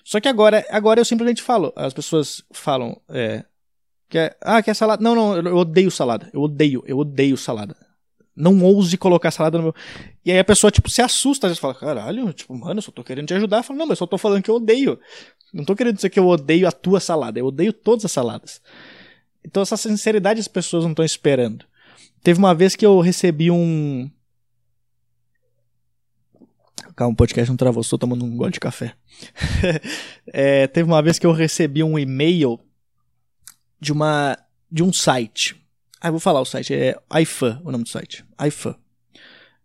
Só 0.08 0.20
que 0.20 0.26
agora, 0.26 0.64
agora 0.70 0.98
eu 0.98 1.04
simplesmente 1.04 1.42
falo. 1.42 1.70
As 1.76 1.92
pessoas 1.92 2.42
falam, 2.50 2.98
é. 3.10 3.44
Quer, 4.08 4.38
ah, 4.40 4.62
quer 4.62 4.72
salada? 4.72 5.02
Não, 5.02 5.14
não, 5.14 5.36
eu 5.36 5.56
odeio 5.58 5.90
salada. 5.90 6.30
Eu 6.32 6.40
odeio, 6.40 6.82
eu 6.86 6.96
odeio 6.96 7.36
salada. 7.36 7.76
Não 8.34 8.64
ouse 8.64 8.96
colocar 8.96 9.30
salada 9.30 9.58
no 9.58 9.64
meu. 9.64 9.74
E 10.24 10.32
aí 10.32 10.38
a 10.38 10.44
pessoa, 10.44 10.70
tipo, 10.70 10.88
se 10.88 11.02
assusta, 11.02 11.46
às 11.46 11.50
vezes 11.50 11.60
fala, 11.60 11.74
caralho, 11.74 12.32
tipo, 12.32 12.56
mano, 12.56 12.78
eu 12.78 12.82
só 12.82 12.90
tô 12.90 13.04
querendo 13.04 13.26
te 13.26 13.34
ajudar. 13.34 13.62
Fala, 13.62 13.80
não, 13.80 13.84
mas 13.84 13.98
eu 13.98 14.06
só 14.06 14.06
tô 14.06 14.16
falando 14.16 14.42
que 14.42 14.50
eu 14.50 14.54
odeio. 14.54 14.98
Não 15.52 15.62
tô 15.62 15.76
querendo 15.76 15.96
dizer 15.96 16.08
que 16.08 16.18
eu 16.18 16.26
odeio 16.26 16.66
a 16.66 16.72
tua 16.72 17.00
salada, 17.00 17.38
eu 17.38 17.44
odeio 17.44 17.74
todas 17.74 18.06
as 18.06 18.12
saladas. 18.12 18.62
Então 19.44 19.62
essa 19.62 19.76
sinceridade 19.76 20.40
as 20.40 20.48
pessoas 20.48 20.84
não 20.84 20.92
estão 20.92 21.04
esperando. 21.04 21.66
Teve 22.22 22.38
uma 22.38 22.54
vez 22.54 22.74
que 22.74 22.86
eu 22.86 22.98
recebi 23.00 23.50
um. 23.50 24.10
Calma, 26.98 27.12
o 27.12 27.16
podcast 27.16 27.48
não 27.48 27.56
travou, 27.56 27.80
estou 27.80 27.98
tomando 27.98 28.24
um 28.24 28.36
gole 28.36 28.50
de 28.50 28.58
café. 28.58 28.94
é, 30.26 30.66
teve 30.66 30.88
uma 30.88 31.00
vez 31.00 31.18
que 31.18 31.26
eu 31.26 31.32
recebi 31.32 31.82
um 31.82 31.98
e-mail 31.98 32.58
de 33.80 33.92
uma 33.92 34.36
de 34.70 34.82
um 34.82 34.92
site 34.92 35.56
ah, 36.00 36.10
vou 36.10 36.20
falar 36.20 36.40
o 36.40 36.44
site, 36.44 36.74
é 36.74 36.96
iFan, 37.20 37.60
o 37.64 37.72
nome 37.72 37.84
do 37.84 37.90
site. 37.90 38.24
iFan. 38.46 38.76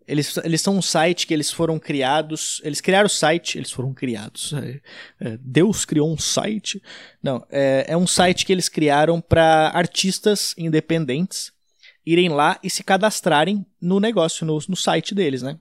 Eles, 0.05 0.35
eles 0.37 0.61
são 0.61 0.77
um 0.77 0.81
site 0.81 1.27
que 1.27 1.33
eles 1.33 1.51
foram 1.51 1.79
criados. 1.79 2.59
Eles 2.63 2.81
criaram 2.81 3.05
o 3.05 3.09
site, 3.09 3.57
eles 3.57 3.71
foram 3.71 3.93
criados. 3.93 4.51
É, 4.53 4.81
é, 5.19 5.37
Deus 5.39 5.85
criou 5.85 6.11
um 6.11 6.17
site. 6.17 6.81
Não, 7.21 7.45
é, 7.49 7.85
é 7.87 7.95
um 7.95 8.07
site 8.07 8.45
que 8.45 8.51
eles 8.51 8.67
criaram 8.67 9.21
para 9.21 9.71
artistas 9.73 10.53
independentes 10.57 11.53
irem 12.05 12.29
lá 12.29 12.59
e 12.61 12.69
se 12.69 12.83
cadastrarem 12.83 13.65
no 13.79 13.99
negócio, 13.99 14.45
no, 14.45 14.59
no 14.67 14.75
site 14.75 15.15
deles, 15.15 15.41
né? 15.41 15.57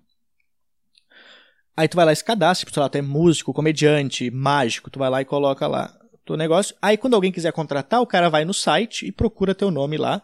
Aí 1.76 1.88
tu 1.88 1.96
vai 1.96 2.04
lá 2.04 2.12
e 2.12 2.16
se 2.16 2.24
cadastra, 2.24 2.66
tipo, 2.66 2.74
sei 2.74 2.82
lá, 2.82 2.88
tu 2.88 2.96
é 2.96 3.02
músico, 3.02 3.52
comediante, 3.52 4.30
mágico, 4.30 4.90
tu 4.90 4.98
vai 4.98 5.08
lá 5.08 5.22
e 5.22 5.24
coloca 5.24 5.66
lá 5.66 5.92
teu 6.24 6.36
negócio. 6.36 6.76
Aí 6.80 6.96
quando 6.96 7.14
alguém 7.14 7.32
quiser 7.32 7.52
contratar, 7.52 8.00
o 8.00 8.06
cara 8.06 8.28
vai 8.28 8.44
no 8.44 8.54
site 8.54 9.06
e 9.06 9.12
procura 9.12 9.54
teu 9.54 9.70
nome 9.70 9.96
lá 9.96 10.22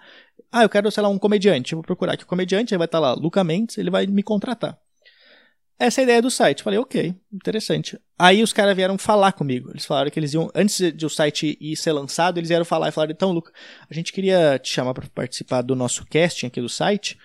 ah, 0.51 0.63
eu 0.63 0.69
quero, 0.69 0.91
sei 0.91 1.03
lá, 1.03 1.09
um 1.09 1.19
comediante. 1.19 1.73
Eu 1.73 1.79
vou 1.79 1.85
procurar 1.85 2.15
aqui 2.15 2.25
o 2.25 2.27
comediante, 2.27 2.75
aí 2.75 2.79
vai 2.79 2.87
estar 2.87 2.99
tá 2.99 3.09
lá, 3.09 3.15
Luca 3.15 3.45
Mendes, 3.45 3.77
ele 3.79 3.91
vai 3.91 4.07
me 4.07 4.23
contratar. 4.23 4.79
Essa 5.79 6.01
é 6.01 6.03
a 6.03 6.05
ideia 6.05 6.23
do 6.23 6.31
site. 6.31 6.63
Falei, 6.63 6.79
ok, 6.79 7.15
interessante. 7.33 7.99
Aí 8.19 8.43
os 8.43 8.53
caras 8.53 8.75
vieram 8.75 8.99
falar 8.99 9.33
comigo. 9.33 9.71
Eles 9.71 9.85
falaram 9.85 10.11
que 10.11 10.19
eles 10.19 10.35
iam, 10.35 10.51
antes 10.55 10.93
de 10.93 11.07
o 11.07 11.11
site 11.11 11.57
ir 11.61 11.77
ser 11.77 11.93
lançado, 11.93 12.39
eles 12.39 12.49
vieram 12.49 12.65
falar 12.65 12.89
e 12.89 12.93
falaram: 12.93 13.13
então, 13.13 13.31
Luca, 13.31 13.53
a 13.89 13.95
gente 13.95 14.13
queria 14.13 14.59
te 14.59 14.73
chamar 14.73 14.93
para 14.93 15.07
participar 15.15 15.63
do 15.63 15.77
nosso 15.77 16.05
casting 16.07 16.47
aqui 16.47 16.61
do 16.61 16.69
site. 16.69 17.17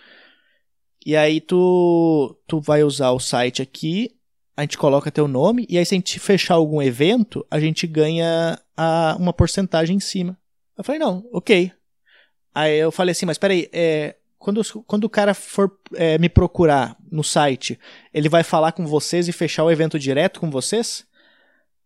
E 1.06 1.16
aí 1.16 1.42
tu, 1.42 2.38
tu 2.48 2.60
vai 2.60 2.84
usar 2.84 3.12
o 3.12 3.20
site 3.20 3.62
aqui, 3.62 4.16
a 4.56 4.62
gente 4.62 4.78
coloca 4.78 5.12
teu 5.12 5.28
nome, 5.28 5.66
e 5.70 5.78
aí 5.78 5.86
se 5.86 5.96
a 5.96 5.98
gente 5.98 6.20
fechar 6.20 6.56
algum 6.56 6.82
evento, 6.82 7.46
a 7.50 7.60
gente 7.60 7.86
ganha 7.86 8.60
a, 8.78 9.16
uma 9.20 9.34
porcentagem 9.34 9.98
em 9.98 10.00
cima. 10.00 10.38
Eu 10.78 10.84
falei, 10.84 11.00
não, 11.00 11.26
ok. 11.32 11.72
Aí 12.54 12.78
eu 12.78 12.92
falei 12.92 13.12
assim, 13.12 13.26
mas 13.26 13.38
peraí, 13.38 13.70
é, 13.74 14.16
quando, 14.38 14.62
quando 14.86 15.06
o 15.06 15.10
cara 15.10 15.34
for 15.34 15.72
é, 15.96 16.18
me 16.18 16.30
procurar 16.30 16.98
no 17.12 17.24
site, 17.24 17.80
ele 18.14 18.30
vai 18.30 18.44
falar 18.44 18.72
com 18.72 18.86
vocês 18.86 19.28
e 19.28 19.34
fechar 19.34 19.64
o 19.64 19.72
evento 19.72 19.98
direto 19.98 20.40
com 20.40 20.50
vocês? 20.50 21.06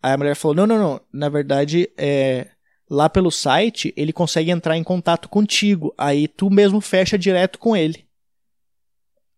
Aí 0.01 0.13
a 0.13 0.17
mulher 0.17 0.35
falou, 0.35 0.55
não, 0.55 0.67
não, 0.67 0.77
não, 0.77 1.01
na 1.11 1.29
verdade, 1.29 1.89
é, 1.97 2.47
lá 2.89 3.09
pelo 3.09 3.31
site, 3.31 3.93
ele 3.95 4.13
consegue 4.13 4.51
entrar 4.51 4.77
em 4.77 4.83
contato 4.83 5.29
contigo, 5.29 5.93
aí 5.97 6.27
tu 6.27 6.49
mesmo 6.49 6.81
fecha 6.81 7.17
direto 7.17 7.57
com 7.59 7.75
ele. 7.75 8.06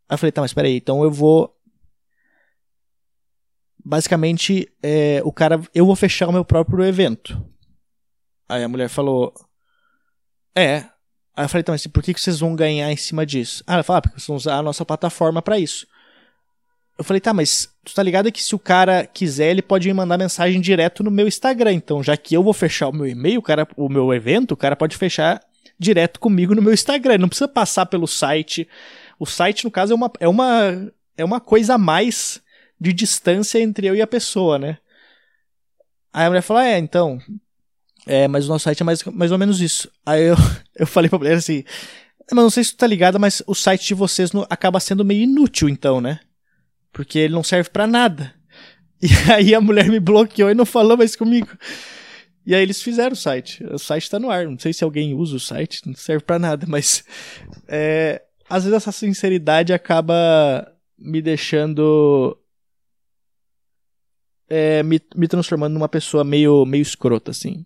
Aí 0.10 0.16
eu 0.16 0.18
falei, 0.18 0.32
tá, 0.32 0.42
mas 0.42 0.54
peraí, 0.54 0.78
então 0.78 1.04
eu 1.04 1.12
vou... 1.12 1.56
basicamente, 3.86 4.68
é, 4.82 5.22
o 5.24 5.32
cara, 5.32 5.62
eu 5.74 5.86
vou 5.86 5.96
fechar 5.96 6.28
o 6.28 6.34
meu 6.34 6.44
próprio 6.44 6.84
evento. 6.84 7.40
Aí 8.48 8.64
a 8.64 8.68
mulher 8.68 8.90
falou, 8.90 9.32
é. 10.56 10.78
Aí 11.36 11.46
eu 11.46 11.50
falei, 11.50 11.62
então, 11.62 11.74
mas 11.74 11.86
por 11.88 12.04
que, 12.04 12.14
que 12.14 12.20
vocês 12.20 12.40
vão 12.40 12.56
ganhar 12.56 12.92
em 12.92 12.98
cima 12.98 13.26
disso? 13.26 13.64
Ah, 13.68 13.76
ela 13.76 13.84
falou, 13.84 14.00
ah, 14.00 14.02
porque 14.02 14.20
vocês 14.20 14.28
vão 14.28 14.36
usar 14.36 14.58
a 14.58 14.64
nossa 14.64 14.84
plataforma 14.84 15.42
para 15.42 15.60
isso. 15.60 15.88
Eu 16.98 17.04
falei, 17.04 17.22
tá, 17.22 17.32
mas 17.32 17.70
tu 17.86 17.94
tá 17.94 18.04
ligado 18.04 18.32
que 18.32 18.44
se 18.44 18.54
o 18.54 18.60
cara 18.60 19.06
quiser, 19.06 19.52
ele 19.52 19.62
pode 19.62 19.88
me 19.88 19.94
mandar 19.94 20.18
mensagem 20.18 20.60
direto 20.60 21.02
no 21.02 21.10
meu 21.10 21.28
Instagram. 21.28 21.74
Então, 21.74 22.04
já 22.04 22.18
que 22.18 22.36
eu 22.36 22.44
vou 22.44 22.52
fechar 22.52 22.90
o 22.90 22.94
meu 22.94 23.08
e-mail, 23.08 23.40
o, 23.40 23.44
cara, 23.44 23.66
o 23.78 23.88
meu 23.88 24.14
evento, 24.14 24.52
o 24.52 24.58
cara 24.58 24.76
pode 24.76 24.98
fechar 24.98 25.40
direto 25.80 26.20
comigo 26.20 26.54
no 26.54 26.62
meu 26.62 26.74
Instagram. 26.74 27.20
Não 27.20 27.30
precisa 27.30 27.48
passar 27.48 27.86
pelo 27.86 28.06
site. 28.06 28.68
O 29.20 29.26
site, 29.26 29.66
no 29.66 29.72
caso, 29.72 29.92
é 29.92 29.96
uma, 29.96 30.12
é 30.22 30.28
uma, 30.28 30.92
é 31.18 31.26
uma 31.26 31.42
coisa 31.42 31.76
a 31.76 31.78
mais 31.78 32.42
de 32.80 32.94
distância 32.94 33.60
entre 33.60 33.86
eu 33.86 33.96
e 33.96 34.02
a 34.02 34.08
pessoa, 34.08 34.58
né? 34.58 34.78
Aí 36.14 36.26
a 36.26 36.30
mulher 36.30 36.42
falou: 36.42 36.64
é, 36.64 36.80
então. 36.80 37.20
É, 38.08 38.28
mas 38.28 38.46
o 38.46 38.48
nosso 38.48 38.64
site 38.64 38.82
é 38.82 38.86
mais, 38.86 39.04
mais 39.04 39.32
ou 39.32 39.38
menos 39.38 39.62
isso. 39.62 39.92
Aí 40.06 40.24
eu, 40.24 40.36
eu 40.76 40.88
falei 40.88 41.10
pra 41.10 41.20
mulher 41.20 41.36
assim: 41.36 41.64
mas 42.32 42.44
não 42.44 42.50
sei 42.50 42.64
se 42.64 42.72
tu 42.72 42.78
tá 42.78 42.88
ligado, 42.88 43.20
mas 43.20 43.42
o 43.46 43.54
site 43.54 43.88
de 43.88 43.94
vocês 43.94 44.32
no, 44.32 44.46
acaba 44.50 44.80
sendo 44.80 45.04
meio 45.04 45.24
inútil, 45.24 45.68
então, 45.68 46.00
né? 46.00 46.20
Porque 46.92 47.20
ele 47.20 47.34
não 47.34 47.44
serve 47.44 47.70
para 47.70 47.86
nada. 47.86 48.34
E 49.02 49.32
aí 49.32 49.56
a 49.56 49.62
mulher 49.62 49.88
me 49.88 49.98
bloqueou 49.98 50.50
e 50.50 50.54
não 50.54 50.66
falou 50.66 50.98
mais 50.98 51.16
comigo. 51.16 51.48
E 52.46 52.54
aí 52.54 52.62
eles 52.62 52.82
fizeram 52.82 53.14
o 53.14 53.16
site. 53.16 53.64
O 53.64 53.80
site 53.80 54.10
tá 54.10 54.20
no 54.20 54.30
ar. 54.30 54.46
Não 54.46 54.60
sei 54.60 54.74
se 54.74 54.84
alguém 54.84 55.14
usa 55.14 55.38
o 55.38 55.40
site, 55.40 55.88
não 55.88 55.96
serve 55.96 56.26
para 56.26 56.38
nada, 56.38 56.66
mas 56.68 57.06
é, 57.70 58.22
às 58.50 58.64
vezes 58.64 58.78
essa 58.78 58.92
sinceridade 58.92 59.72
acaba 59.72 60.74
me 60.98 61.22
deixando. 61.22 62.38
É, 64.50 64.82
me, 64.82 65.00
me 65.16 65.28
transformando 65.28 65.74
numa 65.74 65.88
pessoa 65.88 66.24
meio, 66.24 66.66
meio 66.66 66.82
escrota, 66.82 67.30
assim. 67.30 67.64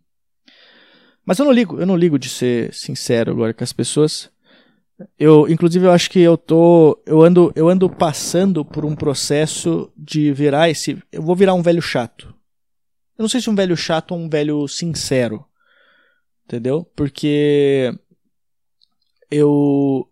Mas 1.26 1.40
eu 1.40 1.46
não 1.46 1.54
ligo, 1.54 1.80
eu 1.80 1.86
não 1.86 1.96
ligo 1.96 2.20
de 2.20 2.28
ser 2.28 2.74
sincero 2.74 3.32
agora 3.32 3.54
com 3.54 3.64
as 3.64 3.72
pessoas. 3.72 4.30
Eu, 5.18 5.48
inclusive, 5.48 5.86
eu 5.86 5.92
acho 5.92 6.10
que 6.10 6.20
eu 6.20 6.38
tô, 6.38 7.02
eu 7.06 7.22
ando, 7.22 7.52
eu 7.56 7.70
ando 7.70 7.90
passando 7.90 8.66
por 8.66 8.84
um 8.84 8.96
processo 8.96 9.92
de 9.98 10.32
virar 10.34 10.70
esse, 10.70 11.02
eu 11.12 11.22
vou 11.22 11.36
virar 11.36 11.54
um 11.54 11.62
velho 11.62 11.82
chato. 11.82 12.28
Eu 13.18 13.24
não 13.24 13.30
sei 13.30 13.42
se 13.42 13.50
um 13.50 13.56
velho 13.56 13.76
chato 13.76 14.12
ou 14.12 14.18
um 14.18 14.30
velho 14.30 14.68
sincero, 14.68 15.46
entendeu? 16.46 16.84
Porque 16.96 17.92
eu 19.32 20.08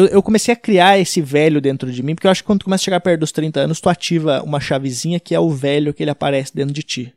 eu, 0.00 0.06
eu, 0.06 0.22
comecei 0.22 0.52
a 0.52 0.56
criar 0.56 0.98
esse 0.98 1.20
velho 1.20 1.60
dentro 1.60 1.92
de 1.92 2.02
mim, 2.02 2.14
porque 2.14 2.26
eu 2.26 2.30
acho 2.30 2.42
que 2.42 2.46
quando 2.46 2.60
tu 2.60 2.64
começa 2.64 2.82
a 2.82 2.84
chegar 2.84 3.00
perto 3.00 3.20
dos 3.20 3.32
30 3.32 3.60
anos, 3.60 3.80
tu 3.80 3.88
ativa 3.88 4.42
uma 4.42 4.60
chavezinha 4.60 5.20
que 5.20 5.34
é 5.34 5.40
o 5.40 5.50
velho 5.50 5.92
que 5.92 6.02
ele 6.02 6.10
aparece 6.10 6.54
dentro 6.54 6.72
de 6.72 6.82
ti. 6.82 7.14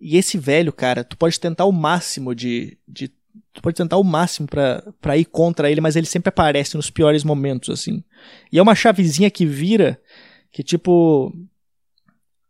E 0.00 0.16
esse 0.16 0.38
velho, 0.38 0.72
cara, 0.72 1.04
tu 1.04 1.16
pode 1.16 1.38
tentar 1.38 1.66
o 1.66 1.72
máximo 1.72 2.34
de, 2.34 2.78
de 2.88 3.08
tu 3.52 3.60
pode 3.60 3.76
tentar 3.76 3.98
o 3.98 4.04
máximo 4.04 4.48
para 4.48 5.18
ir 5.18 5.26
contra 5.26 5.70
ele, 5.70 5.80
mas 5.80 5.96
ele 5.96 6.06
sempre 6.06 6.30
aparece 6.30 6.76
nos 6.76 6.88
piores 6.88 7.22
momentos, 7.22 7.68
assim. 7.68 8.02
E 8.50 8.58
é 8.58 8.62
uma 8.62 8.74
chavezinha 8.74 9.30
que 9.30 9.44
vira, 9.44 10.00
que 10.50 10.62
tipo. 10.62 11.32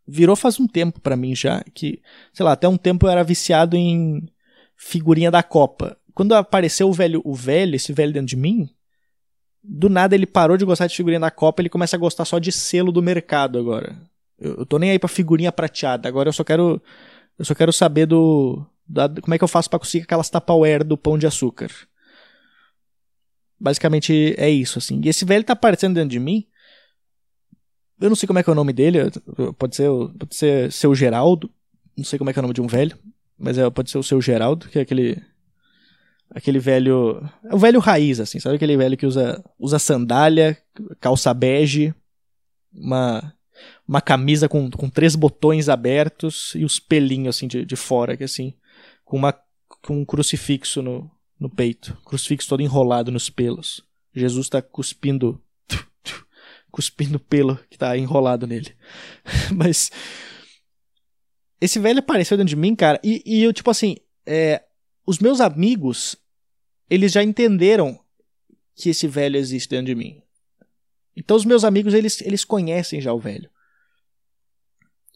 Virou 0.07 0.35
faz 0.35 0.59
um 0.59 0.67
tempo 0.67 1.01
para 1.01 1.17
mim 1.17 1.37
já, 1.37 1.63
que, 1.73 2.03
sei 2.33 2.45
lá, 2.45 2.53
até 2.53 2.69
um 2.69 2.77
tempo 2.77 3.07
eu 3.07 3.11
era 3.11 3.23
viciado 3.23 3.77
em 3.77 4.29
figurinha 4.77 5.31
da 5.31 5.43
Copa. 5.43 5.97
Quando 6.15 6.35
apareceu 6.35 6.89
o 6.89 6.93
velho, 6.93 7.23
o 7.25 7.33
velho, 7.33 7.77
esse 7.77 7.93
velho 7.93 8.13
dentro 8.13 8.27
de 8.27 8.37
mim, 8.37 8.69
do 9.63 9.89
nada 9.89 10.15
ele 10.15 10.27
parou 10.27 10.57
de 10.57 10.65
gostar 10.65 10.87
de 10.87 10.97
figurinha 10.97 11.21
da 11.21 11.31
Copa, 11.31 11.63
ele 11.63 11.69
começa 11.69 11.97
a 11.97 11.99
gostar 11.99 12.25
só 12.25 12.39
de 12.39 12.51
selo 12.51 12.91
do 12.91 13.03
mercado 13.03 13.59
agora. 13.59 13.97
Eu, 14.39 14.59
eu 14.59 14.67
tô 14.67 14.79
nem 14.79 14.91
aí 14.91 14.99
pra 14.99 15.09
figurinha 15.09 15.53
prateada, 15.53 16.09
agora 16.09 16.29
eu 16.29 16.33
só 16.33 16.45
quero 16.45 16.83
eu 17.39 17.45
só 17.45 17.55
quero 17.55 17.73
saber 17.73 18.07
do 18.07 18.65
da, 18.87 19.09
como 19.09 19.35
é 19.35 19.39
que 19.39 19.45
eu 19.45 19.49
faço 19.49 19.71
para 19.71 19.79
conseguir 19.79 20.05
aquelas 20.05 20.29
Tupperware 20.29 20.85
do 20.85 20.99
pão 20.99 21.17
de 21.17 21.27
açúcar. 21.27 21.71
Basicamente 23.59 24.35
é 24.39 24.49
isso, 24.49 24.79
assim. 24.79 25.01
E 25.05 25.09
esse 25.09 25.25
velho 25.25 25.45
tá 25.45 25.53
aparecendo 25.53 25.95
dentro 25.95 26.11
de 26.11 26.19
mim. 26.19 26.47
Eu 28.01 28.09
não 28.09 28.17
sei 28.17 28.27
como 28.27 28.39
é 28.39 28.43
que 28.43 28.49
é 28.49 28.53
o 28.53 28.57
nome 28.57 28.73
dele. 28.73 28.99
Pode 29.59 29.77
ser, 29.77 29.91
pode 30.19 30.35
ser 30.35 30.73
seu 30.73 30.95
Geraldo. 30.95 31.51
Não 31.97 32.05
sei 32.05 32.19
como 32.19 32.31
é 32.31 32.33
que 32.33 32.39
é 32.39 32.41
o 32.41 32.43
nome 32.43 32.55
de 32.55 32.63
um 32.63 32.67
velho. 32.67 32.99
Mas 33.39 33.59
é, 33.59 33.69
pode 33.69 33.91
ser 33.91 33.99
o 33.99 34.03
seu 34.03 34.21
Geraldo, 34.21 34.67
que 34.69 34.79
é 34.79 34.83
aquele. 34.83 35.23
Aquele 36.31 36.59
velho. 36.59 37.21
É 37.45 37.55
o 37.55 37.59
velho 37.59 37.81
raiz, 37.81 38.21
assim. 38.21 38.39
Sabe 38.39 38.57
aquele 38.57 38.77
velho 38.77 38.97
que 38.97 39.07
usa, 39.07 39.43
usa 39.59 39.79
sandália, 39.79 40.57
calça 41.01 41.35
bege, 41.35 41.93
uma, 42.73 43.35
uma 43.87 44.01
camisa 44.01 44.49
com, 44.49 44.71
com 44.71 44.89
três 44.89 45.17
botões 45.17 45.69
abertos 45.69 46.53
e 46.55 46.65
os 46.65 46.79
pelinhos 46.79 47.37
assim 47.37 47.49
de, 47.49 47.65
de 47.65 47.77
fora, 47.77 48.17
que 48.17 48.25
assim 48.25 48.55
com, 49.05 49.17
uma, 49.17 49.37
com 49.83 50.01
um 50.01 50.05
crucifixo 50.05 50.81
no, 50.81 51.11
no 51.39 51.51
peito. 51.51 51.97
Crucifixo 52.05 52.49
todo 52.49 52.63
enrolado 52.63 53.11
nos 53.11 53.29
pelos. 53.29 53.83
Jesus 54.15 54.47
está 54.47 54.63
cuspindo. 54.63 55.43
Cuspindo 56.71 57.19
pelo 57.19 57.57
que 57.69 57.75
está 57.75 57.99
enrolado 57.99 58.47
nele. 58.47 58.73
Mas. 59.53 59.91
Esse 61.61 61.81
velho 61.81 61.99
apareceu 61.99 62.37
dentro 62.37 62.51
de 62.51 62.57
mim, 62.57 62.77
cara. 62.77 63.01
E, 63.03 63.21
e 63.27 63.43
eu, 63.43 63.53
tipo 63.53 63.71
assim. 63.71 63.97
É, 64.25 64.63
os 65.07 65.19
meus 65.19 65.41
amigos. 65.41 66.17
Eles 66.89 67.13
já 67.13 67.23
entenderam 67.23 67.99
que 68.75 68.91
esse 68.91 69.07
velho 69.07 69.37
existe 69.37 69.71
dentro 69.71 69.87
de 69.87 69.95
mim. 69.95 70.23
Então 71.17 71.37
os 71.37 71.45
meus 71.45 71.65
amigos, 71.65 71.95
eles, 71.95 72.21
eles 72.23 72.45
conhecem 72.45 73.01
já 73.01 73.13
o 73.13 73.21
velho. 73.21 73.51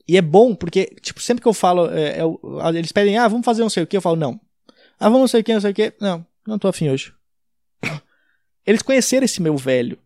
E 0.07 0.16
é 0.16 0.23
bom, 0.23 0.55
porque, 0.55 0.94
tipo, 1.01 1.20
sempre 1.20 1.42
que 1.42 1.49
eu 1.49 1.55
falo, 1.55 1.90
é, 1.90 2.18
é, 2.18 2.79
eles 2.79 2.92
pedem, 2.92 3.16
ah, 3.16 3.27
vamos 3.27 3.44
fazer 3.44 3.62
não 3.62 3.70
sei 3.70 3.83
o 3.83 3.87
que, 3.87 3.97
eu 3.97 4.03
falo, 4.03 4.16
não. 4.16 4.38
Ah, 4.99 5.09
vamos 5.09 5.20
não 5.20 5.29
sei 5.29 5.40
o 5.40 5.44
que, 5.44 5.55
não 5.55 5.61
sei 5.61 5.70
o 5.70 5.75
que. 5.75 5.94
Não, 6.01 6.27
não 6.47 6.59
tô 6.59 6.68
afim 6.68 6.90
hoje. 6.90 7.12
Eles 8.66 8.83
conheceram 8.83 9.25
esse 9.25 9.40
meu 9.40 9.57
velho. 9.57 9.99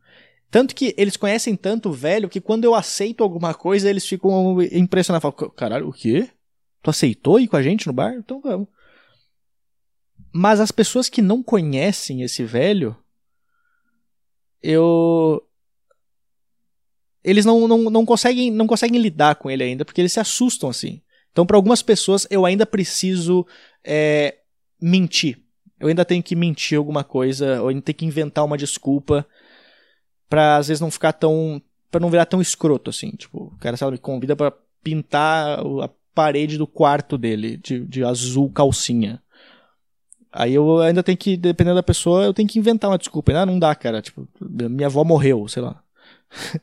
Tanto 0.51 0.75
que 0.75 0.95
eles 0.97 1.17
conhecem 1.17 1.55
tanto 1.55 1.91
o 1.91 1.93
velho 1.93 2.29
que 2.29 2.41
quando 2.41 2.65
eu 2.65 2.75
aceito 2.75 3.23
alguma 3.23 3.53
coisa, 3.53 3.91
eles 3.91 4.07
ficam 4.07 4.63
impressionados. 4.73 5.23
Falam, 5.23 5.51
caralho, 5.55 5.89
o 5.89 5.93
quê? 5.93 6.27
Tu 6.83 6.89
aceitou 6.89 7.39
ir 7.39 7.49
com 7.49 7.57
a 7.57 7.63
gente 7.63 7.87
no 7.87 7.93
bar? 7.93 8.15
Então 8.15 8.41
vamos. 8.41 8.67
Mas 10.33 10.61
as 10.61 10.71
pessoas 10.71 11.09
que 11.09 11.23
não 11.23 11.43
conhecem 11.43 12.23
esse 12.23 12.45
velho, 12.45 12.97
eu 14.63 15.43
eles 17.23 17.45
não, 17.45 17.67
não, 17.69 17.91
não, 17.91 18.07
conseguem, 18.07 18.51
não 18.51 18.67
conseguem 18.67 19.01
lidar 19.01 19.35
com 19.35 19.51
ele 19.51 19.63
ainda, 19.63 19.85
porque 19.85 20.01
eles 20.01 20.13
se 20.13 20.21
assustam 20.21 20.71
assim. 20.71 21.03
Então, 21.31 21.45
para 21.45 21.57
algumas 21.57 21.83
pessoas, 21.83 22.27
eu 22.31 22.47
ainda 22.47 22.65
preciso 22.65 23.47
é, 23.85 24.39
mentir. 24.81 25.39
Eu 25.79 25.89
ainda 25.89 26.05
tenho 26.05 26.23
que 26.23 26.35
mentir 26.35 26.79
alguma 26.79 27.05
coisa, 27.05 27.61
ou 27.61 27.69
ainda 27.69 27.83
tenho 27.83 27.97
que 27.97 28.07
inventar 28.07 28.45
uma 28.45 28.57
desculpa 28.57 29.27
pra 30.29 30.57
às 30.57 30.69
vezes 30.69 30.81
não 30.81 30.91
ficar 30.91 31.13
tão. 31.13 31.61
pra 31.91 32.01
não 32.01 32.11
virar 32.11 32.27
tão 32.27 32.41
escroto 32.41 32.91
assim. 32.91 33.11
Tipo, 33.11 33.53
o 33.55 33.59
cara, 33.59 33.77
sabe, 33.77 33.93
me 33.93 33.99
convida 33.99 34.35
para 34.35 34.53
pintar 34.83 35.61
a 35.61 35.91
parede 36.15 36.59
do 36.59 36.67
quarto 36.67 37.19
dele 37.19 37.57
de, 37.59 37.85
de 37.87 38.03
azul 38.03 38.51
calcinha. 38.51 39.23
Aí 40.33 40.55
eu 40.55 40.81
ainda 40.81 41.03
tenho 41.03 41.17
que, 41.17 41.37
dependendo 41.37 41.77
da 41.77 41.83
pessoa, 41.83 42.25
eu 42.25 42.35
tenho 42.35 42.49
que 42.49 42.59
inventar 42.59 42.91
uma 42.91 42.99
desculpa. 42.99 43.33
Ah, 43.33 43.47
não 43.47 43.59
dá, 43.59 43.75
cara. 43.75 44.03
Tipo, 44.03 44.29
minha 44.41 44.87
avó 44.87 45.05
morreu, 45.05 45.49
sei 45.49 45.63
lá. 45.63 45.83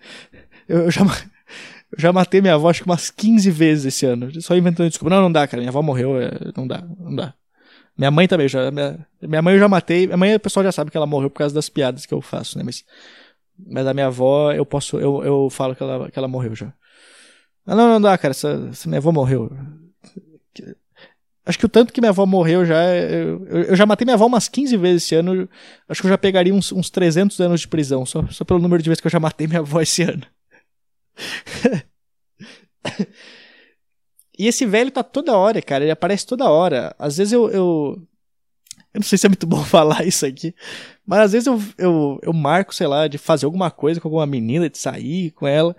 Eu, 0.68 0.90
já, 0.90 1.02
eu 1.02 2.00
já 2.00 2.12
matei 2.12 2.42
minha 2.42 2.56
avó 2.56 2.72
acho 2.72 2.82
que 2.82 2.90
umas 2.90 3.12
15 3.12 3.52
vezes 3.52 3.86
esse 3.86 4.04
ano. 4.04 4.32
Só 4.42 4.56
inventando 4.56 4.90
desculpa. 4.90 5.14
Não, 5.14 5.22
não 5.22 5.32
dá, 5.32 5.48
cara. 5.48 5.62
Minha 5.62 5.70
avó 5.70 5.80
morreu. 5.84 6.20
É, 6.20 6.32
não 6.58 6.66
dá, 6.66 6.84
não 6.98 7.16
dá. 7.16 7.36
Minha 7.96 8.10
mãe 8.10 8.28
também, 8.28 8.48
já, 8.48 8.72
minha, 8.72 9.08
minha 9.22 9.42
mãe 9.44 9.54
eu 9.54 9.60
já 9.60 9.68
matei. 9.68 10.08
Minha 10.08 10.18
mãe, 10.18 10.36
o 10.36 10.40
pessoal 10.40 10.64
já 10.64 10.72
sabe 10.72 10.90
que 10.90 10.98
ela 10.98 11.06
morreu 11.06 11.30
por 11.30 11.38
causa 11.38 11.54
das 11.54 11.70
piadas 11.70 12.06
que 12.08 12.14
eu 12.16 12.20
faço, 12.20 12.58
né? 12.58 12.64
Mas, 12.64 12.84
mas 13.58 13.86
a 13.86 13.94
minha 13.94 14.08
avó, 14.08 14.52
eu 14.52 14.66
posso, 14.66 15.00
eu, 15.00 15.24
eu 15.24 15.50
falo 15.52 15.76
que 15.76 15.84
ela, 15.84 16.10
que 16.10 16.18
ela 16.18 16.28
morreu 16.28 16.56
já. 16.56 16.74
Não, 17.66 17.76
não 17.78 18.02
dá, 18.02 18.18
cara. 18.18 18.32
Essa, 18.32 18.70
essa 18.72 18.90
minha 18.90 19.00
avó 19.00 19.12
morreu. 19.12 19.52
Acho 21.46 21.60
que 21.60 21.66
o 21.66 21.70
tanto 21.70 21.94
que 21.94 22.02
minha 22.02 22.10
avó 22.10 22.26
morreu 22.26 22.66
já. 22.66 22.84
Eu, 22.96 23.46
eu, 23.46 23.76
já 23.76 23.86
matei 23.86 24.04
minha 24.04 24.16
avó 24.16 24.26
umas 24.26 24.50
15 24.50 24.76
vezes 24.78 25.04
esse 25.04 25.14
ano. 25.14 25.48
Acho 25.88 26.02
que 26.02 26.08
eu 26.08 26.12
já 26.12 26.18
pegaria 26.18 26.54
uns, 26.54 26.72
uns 26.72 26.90
300 26.90 27.40
anos 27.40 27.62
de 27.62 27.68
prisão, 27.68 28.04
só, 28.04 28.26
só 28.28 28.44
pelo 28.44 28.60
número 28.60 28.82
de 28.82 28.90
vezes 28.90 29.00
que 29.00 29.06
eu 29.06 29.12
já 29.12 29.20
matei 29.20 29.46
minha 29.46 29.60
avó 29.60 29.80
esse 29.80 30.02
ano. 30.02 30.24
e 34.40 34.48
esse 34.48 34.66
velho 34.66 34.90
tá 34.90 35.04
toda 35.04 35.38
hora, 35.38 35.62
cara. 35.62 35.84
Ele 35.84 35.92
aparece 35.92 36.26
toda 36.26 36.50
hora. 36.50 36.96
Às 36.98 37.18
vezes 37.18 37.34
eu. 37.34 37.48
Eu, 37.52 38.02
eu 38.92 39.00
não 39.00 39.04
sei 39.04 39.18
se 39.20 39.28
é 39.28 39.30
muito 39.30 39.46
bom 39.46 39.62
falar 39.66 40.04
isso 40.04 40.26
aqui. 40.26 40.56
Mas 41.06 41.20
às 41.20 41.32
vezes 41.34 41.46
eu, 41.46 41.62
eu, 41.78 42.20
eu 42.24 42.34
marco, 42.34 42.74
sei 42.74 42.88
lá, 42.88 43.08
de 43.08 43.20
fazer 43.20 43.46
alguma 43.46 43.70
coisa 43.70 44.02
com 44.02 44.08
alguma 44.08 44.26
menina, 44.26 44.68
de 44.68 44.80
sair 44.80 45.30
com 45.32 45.46
ela. 45.46 45.76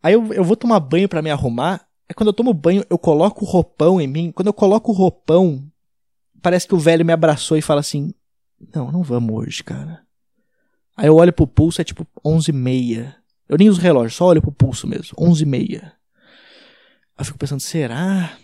Aí 0.00 0.14
eu, 0.14 0.32
eu 0.32 0.44
vou 0.44 0.54
tomar 0.54 0.78
banho 0.78 1.08
para 1.08 1.22
me 1.22 1.30
arrumar. 1.30 1.89
É 2.10 2.12
quando 2.12 2.26
eu 2.26 2.32
tomo 2.32 2.52
banho, 2.52 2.84
eu 2.90 2.98
coloco 2.98 3.44
o 3.44 3.48
roupão 3.48 4.00
em 4.00 4.08
mim. 4.08 4.32
Quando 4.32 4.48
eu 4.48 4.52
coloco 4.52 4.90
o 4.90 4.94
roupão, 4.94 5.64
parece 6.42 6.66
que 6.66 6.74
o 6.74 6.78
velho 6.78 7.04
me 7.06 7.12
abraçou 7.12 7.56
e 7.56 7.62
fala 7.62 7.78
assim: 7.78 8.12
Não, 8.74 8.90
não 8.90 9.00
vamos 9.00 9.32
hoje, 9.32 9.62
cara. 9.62 10.02
Aí 10.96 11.06
eu 11.06 11.14
olho 11.14 11.32
pro 11.32 11.46
pulso, 11.46 11.80
é 11.80 11.84
tipo 11.84 12.04
11 12.24 12.50
e 12.50 12.52
meia. 12.52 13.16
Eu 13.48 13.56
nem 13.56 13.68
uso 13.68 13.80
relógio, 13.80 14.10
só 14.10 14.26
olho 14.26 14.42
pro 14.42 14.50
pulso 14.50 14.88
mesmo. 14.88 15.14
11 15.16 15.44
e 15.44 15.46
meia. 15.46 15.92
Eu 17.16 17.24
fico 17.24 17.38
pensando, 17.38 17.60
será? 17.60 18.36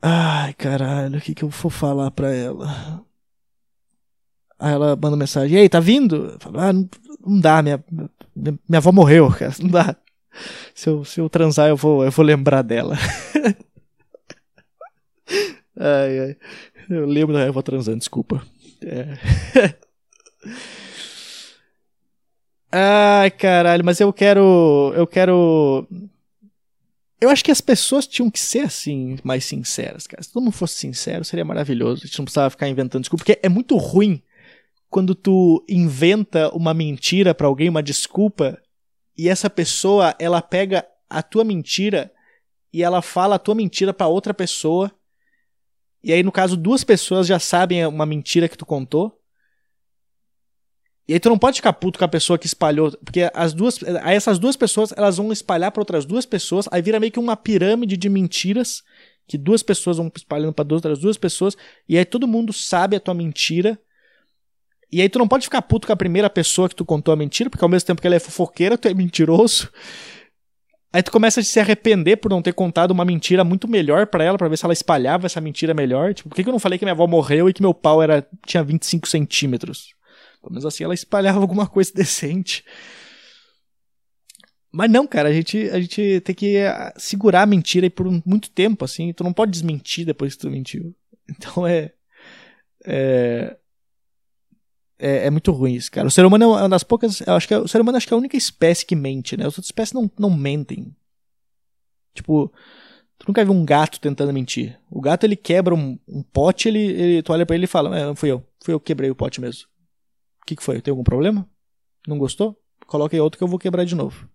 Ai, 0.00 0.54
caralho, 0.54 1.18
o 1.18 1.20
que, 1.20 1.34
que 1.34 1.44
eu 1.44 1.50
vou 1.50 1.70
falar 1.70 2.10
pra 2.12 2.32
ela? 2.34 3.04
Aí 4.58 4.72
ela 4.72 4.96
manda 4.96 5.18
mensagem, 5.18 5.54
e 5.54 5.60
aí, 5.60 5.68
tá 5.68 5.80
vindo? 5.80 6.30
Eu 6.30 6.40
falo, 6.40 6.58
ah, 6.60 6.72
não, 6.72 6.88
não 7.26 7.40
dá, 7.40 7.62
minha, 7.62 7.84
minha, 7.90 8.58
minha 8.66 8.78
avó 8.78 8.90
morreu, 8.90 9.28
cara, 9.36 9.54
não 9.60 9.68
dá. 9.68 9.94
Se 10.74 10.88
eu, 10.88 11.04
se 11.04 11.20
eu 11.20 11.28
transar, 11.28 11.68
eu 11.68 11.76
vou, 11.76 12.04
eu 12.04 12.10
vou 12.10 12.24
lembrar 12.24 12.62
dela. 12.62 12.96
ai, 15.76 16.20
ai. 16.20 16.36
Eu 16.88 17.04
lembro 17.04 17.34
da 17.34 17.44
avó 17.44 17.60
transando, 17.60 17.98
desculpa. 17.98 18.42
É. 18.82 19.18
ai, 22.72 23.30
caralho, 23.30 23.84
mas 23.84 24.00
eu 24.00 24.12
quero. 24.12 24.92
Eu 24.96 25.06
quero. 25.06 25.86
Eu 27.20 27.30
acho 27.30 27.44
que 27.44 27.50
as 27.50 27.60
pessoas 27.60 28.06
tinham 28.06 28.30
que 28.30 28.38
ser 28.38 28.60
assim, 28.60 29.18
mais 29.24 29.44
sinceras, 29.44 30.06
cara. 30.06 30.22
Se 30.22 30.32
todo 30.32 30.44
mundo 30.44 30.52
fosse 30.52 30.76
sincero, 30.76 31.24
seria 31.24 31.44
maravilhoso. 31.44 32.02
A 32.02 32.06
gente 32.06 32.18
não 32.18 32.24
precisava 32.24 32.50
ficar 32.50 32.68
inventando 32.68 33.02
desculpa, 33.02 33.24
porque 33.24 33.40
é 33.42 33.48
muito 33.48 33.76
ruim 33.76 34.22
quando 34.88 35.14
tu 35.14 35.64
inventa 35.68 36.48
uma 36.54 36.72
mentira 36.72 37.34
para 37.34 37.46
alguém, 37.46 37.68
uma 37.68 37.82
desculpa, 37.82 38.58
e 39.18 39.28
essa 39.28 39.50
pessoa, 39.50 40.14
ela 40.20 40.40
pega 40.40 40.86
a 41.10 41.20
tua 41.22 41.42
mentira 41.42 42.12
e 42.72 42.84
ela 42.84 43.02
fala 43.02 43.34
a 43.34 43.38
tua 43.38 43.54
mentira 43.54 43.92
para 43.92 44.06
outra 44.06 44.32
pessoa. 44.32 44.92
E 46.04 46.12
aí 46.12 46.22
no 46.22 46.30
caso 46.30 46.56
duas 46.56 46.84
pessoas 46.84 47.26
já 47.26 47.40
sabem 47.40 47.84
uma 47.84 48.06
mentira 48.06 48.48
que 48.48 48.56
tu 48.56 48.64
contou. 48.64 49.20
E 51.08 51.14
aí 51.14 51.18
tu 51.18 51.30
não 51.30 51.38
pode 51.38 51.56
ficar 51.56 51.72
puto 51.72 51.98
com 51.98 52.04
a 52.04 52.08
pessoa 52.08 52.38
que 52.38 52.46
espalhou, 52.46 52.92
porque 52.98 53.30
as 53.34 53.54
duas, 53.54 53.82
aí 54.02 54.14
essas 54.14 54.38
duas 54.38 54.56
pessoas, 54.56 54.92
elas 54.94 55.16
vão 55.16 55.32
espalhar 55.32 55.72
para 55.72 55.80
outras 55.80 56.04
duas 56.04 56.26
pessoas, 56.26 56.68
aí 56.70 56.82
vira 56.82 57.00
meio 57.00 57.10
que 57.10 57.18
uma 57.18 57.34
pirâmide 57.34 57.96
de 57.96 58.10
mentiras 58.10 58.84
que 59.26 59.38
duas 59.38 59.62
pessoas 59.62 59.96
vão 59.96 60.12
espalhando 60.14 60.52
para 60.52 60.74
outras 60.74 60.98
duas 60.98 61.16
pessoas, 61.16 61.56
e 61.88 61.96
aí 61.96 62.04
todo 62.04 62.28
mundo 62.28 62.52
sabe 62.52 62.94
a 62.94 63.00
tua 63.00 63.14
mentira 63.14 63.80
e 64.90 65.02
aí 65.02 65.08
tu 65.08 65.18
não 65.18 65.28
pode 65.28 65.44
ficar 65.44 65.62
puto 65.62 65.86
com 65.86 65.92
a 65.92 65.96
primeira 65.96 66.30
pessoa 66.30 66.68
que 66.68 66.74
tu 66.74 66.84
contou 66.84 67.12
a 67.12 67.16
mentira, 67.16 67.50
porque 67.50 67.64
ao 67.64 67.68
mesmo 67.68 67.86
tempo 67.86 68.00
que 68.00 68.06
ela 68.06 68.16
é 68.16 68.20
fofoqueira, 68.20 68.78
tu 68.78 68.88
é 68.88 68.94
mentiroso. 68.94 69.70
Aí 70.90 71.02
tu 71.02 71.12
começa 71.12 71.40
a 71.40 71.42
se 71.42 71.60
arrepender 71.60 72.16
por 72.16 72.30
não 72.30 72.40
ter 72.40 72.54
contado 72.54 72.92
uma 72.92 73.04
mentira 73.04 73.44
muito 73.44 73.68
melhor 73.68 74.06
para 74.06 74.24
ela, 74.24 74.38
para 74.38 74.48
ver 74.48 74.56
se 74.56 74.64
ela 74.64 74.72
espalhava 74.72 75.26
essa 75.26 75.40
mentira 75.40 75.74
melhor. 75.74 76.14
Tipo, 76.14 76.30
por 76.30 76.36
que, 76.36 76.42
que 76.42 76.48
eu 76.48 76.52
não 76.52 76.58
falei 76.58 76.78
que 76.78 76.84
minha 76.84 76.94
avó 76.94 77.06
morreu 77.06 77.48
e 77.48 77.52
que 77.52 77.60
meu 77.60 77.74
pau 77.74 78.02
era 78.02 78.26
tinha 78.46 78.62
25 78.64 79.06
centímetros? 79.06 79.94
Pelo 80.40 80.52
menos 80.52 80.64
assim 80.64 80.84
ela 80.84 80.94
espalhava 80.94 81.38
alguma 81.40 81.66
coisa 81.66 81.92
decente. 81.94 82.64
Mas 84.72 84.90
não, 84.90 85.06
cara, 85.06 85.28
a 85.28 85.32
gente, 85.32 85.68
a 85.70 85.80
gente 85.80 86.20
tem 86.20 86.34
que 86.34 86.58
ah, 86.58 86.94
segurar 86.96 87.42
a 87.42 87.46
mentira 87.46 87.86
aí 87.86 87.90
por 87.90 88.06
muito 88.24 88.50
tempo, 88.50 88.84
assim. 88.84 89.12
Tu 89.12 89.24
não 89.24 89.32
pode 89.32 89.50
desmentir 89.50 90.06
depois 90.06 90.34
que 90.34 90.40
tu 90.40 90.50
mentiu. 90.50 90.94
Então 91.30 91.66
é. 91.66 91.92
É, 92.86 93.54
é, 94.98 95.26
é, 95.26 95.30
muito 95.30 95.52
ruim 95.52 95.74
isso, 95.74 95.90
cara. 95.90 96.08
O 96.08 96.10
ser 96.10 96.24
humano 96.24 96.44
é 96.44 96.46
uma 96.46 96.68
das 96.68 96.82
poucas. 96.82 97.20
Eu 97.20 97.34
acho 97.34 97.46
que 97.46 97.54
é, 97.54 97.58
o 97.58 97.68
ser 97.68 97.80
humano 97.80 97.96
acho 97.96 98.06
que 98.06 98.12
é 98.12 98.16
a 98.16 98.18
única 98.18 98.36
espécie 98.36 98.84
que 98.84 98.96
mente, 98.96 99.36
né? 99.36 99.44
As 99.44 99.52
outras 99.52 99.66
espécies 99.66 99.92
não, 99.92 100.10
não 100.18 100.30
mentem. 100.30 100.94
Tipo, 102.14 102.52
tu 103.16 103.28
nunca 103.28 103.44
viu 103.44 103.54
um 103.54 103.64
gato 103.64 104.00
tentando 104.00 104.32
mentir. 104.32 104.78
O 104.90 105.00
gato 105.00 105.24
ele 105.24 105.36
quebra 105.36 105.74
um, 105.74 105.98
um 106.08 106.22
pote, 106.22 106.68
ele, 106.68 106.80
ele, 106.80 107.22
tu 107.22 107.32
olha 107.32 107.46
pra 107.46 107.54
ele 107.54 107.64
e 107.64 107.68
fala: 107.68 107.96
É, 107.96 108.14
fui 108.14 108.30
eu. 108.30 108.44
Fui 108.64 108.74
eu 108.74 108.80
que 108.80 108.86
quebrei 108.86 109.10
o 109.10 109.14
pote 109.14 109.40
mesmo. 109.40 109.68
O 110.42 110.46
que, 110.46 110.56
que 110.56 110.62
foi? 110.62 110.80
Tem 110.80 110.90
algum 110.90 111.04
problema? 111.04 111.48
Não 112.06 112.18
gostou? 112.18 112.60
Coloca 112.86 113.14
aí 113.14 113.20
outro 113.20 113.38
que 113.38 113.44
eu 113.44 113.48
vou 113.48 113.58
quebrar 113.58 113.84
de 113.84 113.94
novo. 113.94 114.28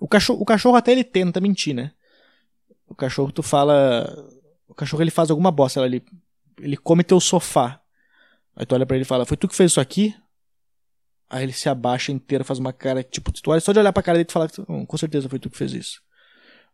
O 0.00 0.08
cachorro, 0.08 0.40
o 0.40 0.44
cachorro 0.44 0.76
até 0.76 0.92
ele 0.92 1.04
tenta 1.04 1.40
mentir, 1.40 1.74
né? 1.74 1.92
O 2.86 2.94
cachorro 2.94 3.32
tu 3.32 3.42
fala. 3.42 4.06
O 4.68 4.74
cachorro 4.74 5.02
ele 5.02 5.10
faz 5.10 5.30
alguma 5.30 5.50
bosta, 5.50 5.84
ele, 5.84 6.02
ele 6.58 6.76
come 6.76 7.04
teu 7.04 7.20
sofá. 7.20 7.82
Aí 8.56 8.64
tu 8.64 8.74
olha 8.74 8.86
pra 8.86 8.96
ele 8.96 9.02
e 9.02 9.06
fala, 9.06 9.26
foi 9.26 9.36
tu 9.36 9.46
que 9.46 9.54
fez 9.54 9.72
isso 9.72 9.80
aqui? 9.80 10.14
Aí 11.28 11.42
ele 11.42 11.52
se 11.52 11.68
abaixa 11.68 12.10
inteiro, 12.10 12.44
faz 12.44 12.58
uma 12.58 12.72
cara, 12.72 13.02
tipo, 13.02 13.30
tu 13.30 13.50
olha 13.50 13.60
só 13.60 13.72
de 13.72 13.78
olhar 13.78 13.92
pra 13.92 14.02
cara 14.02 14.16
dele 14.16 14.28
e 14.28 14.32
fala, 14.32 14.48
hum, 14.68 14.86
com 14.86 14.96
certeza 14.96 15.28
foi 15.28 15.38
tu 15.38 15.50
que 15.50 15.58
fez 15.58 15.72
isso. 15.72 16.00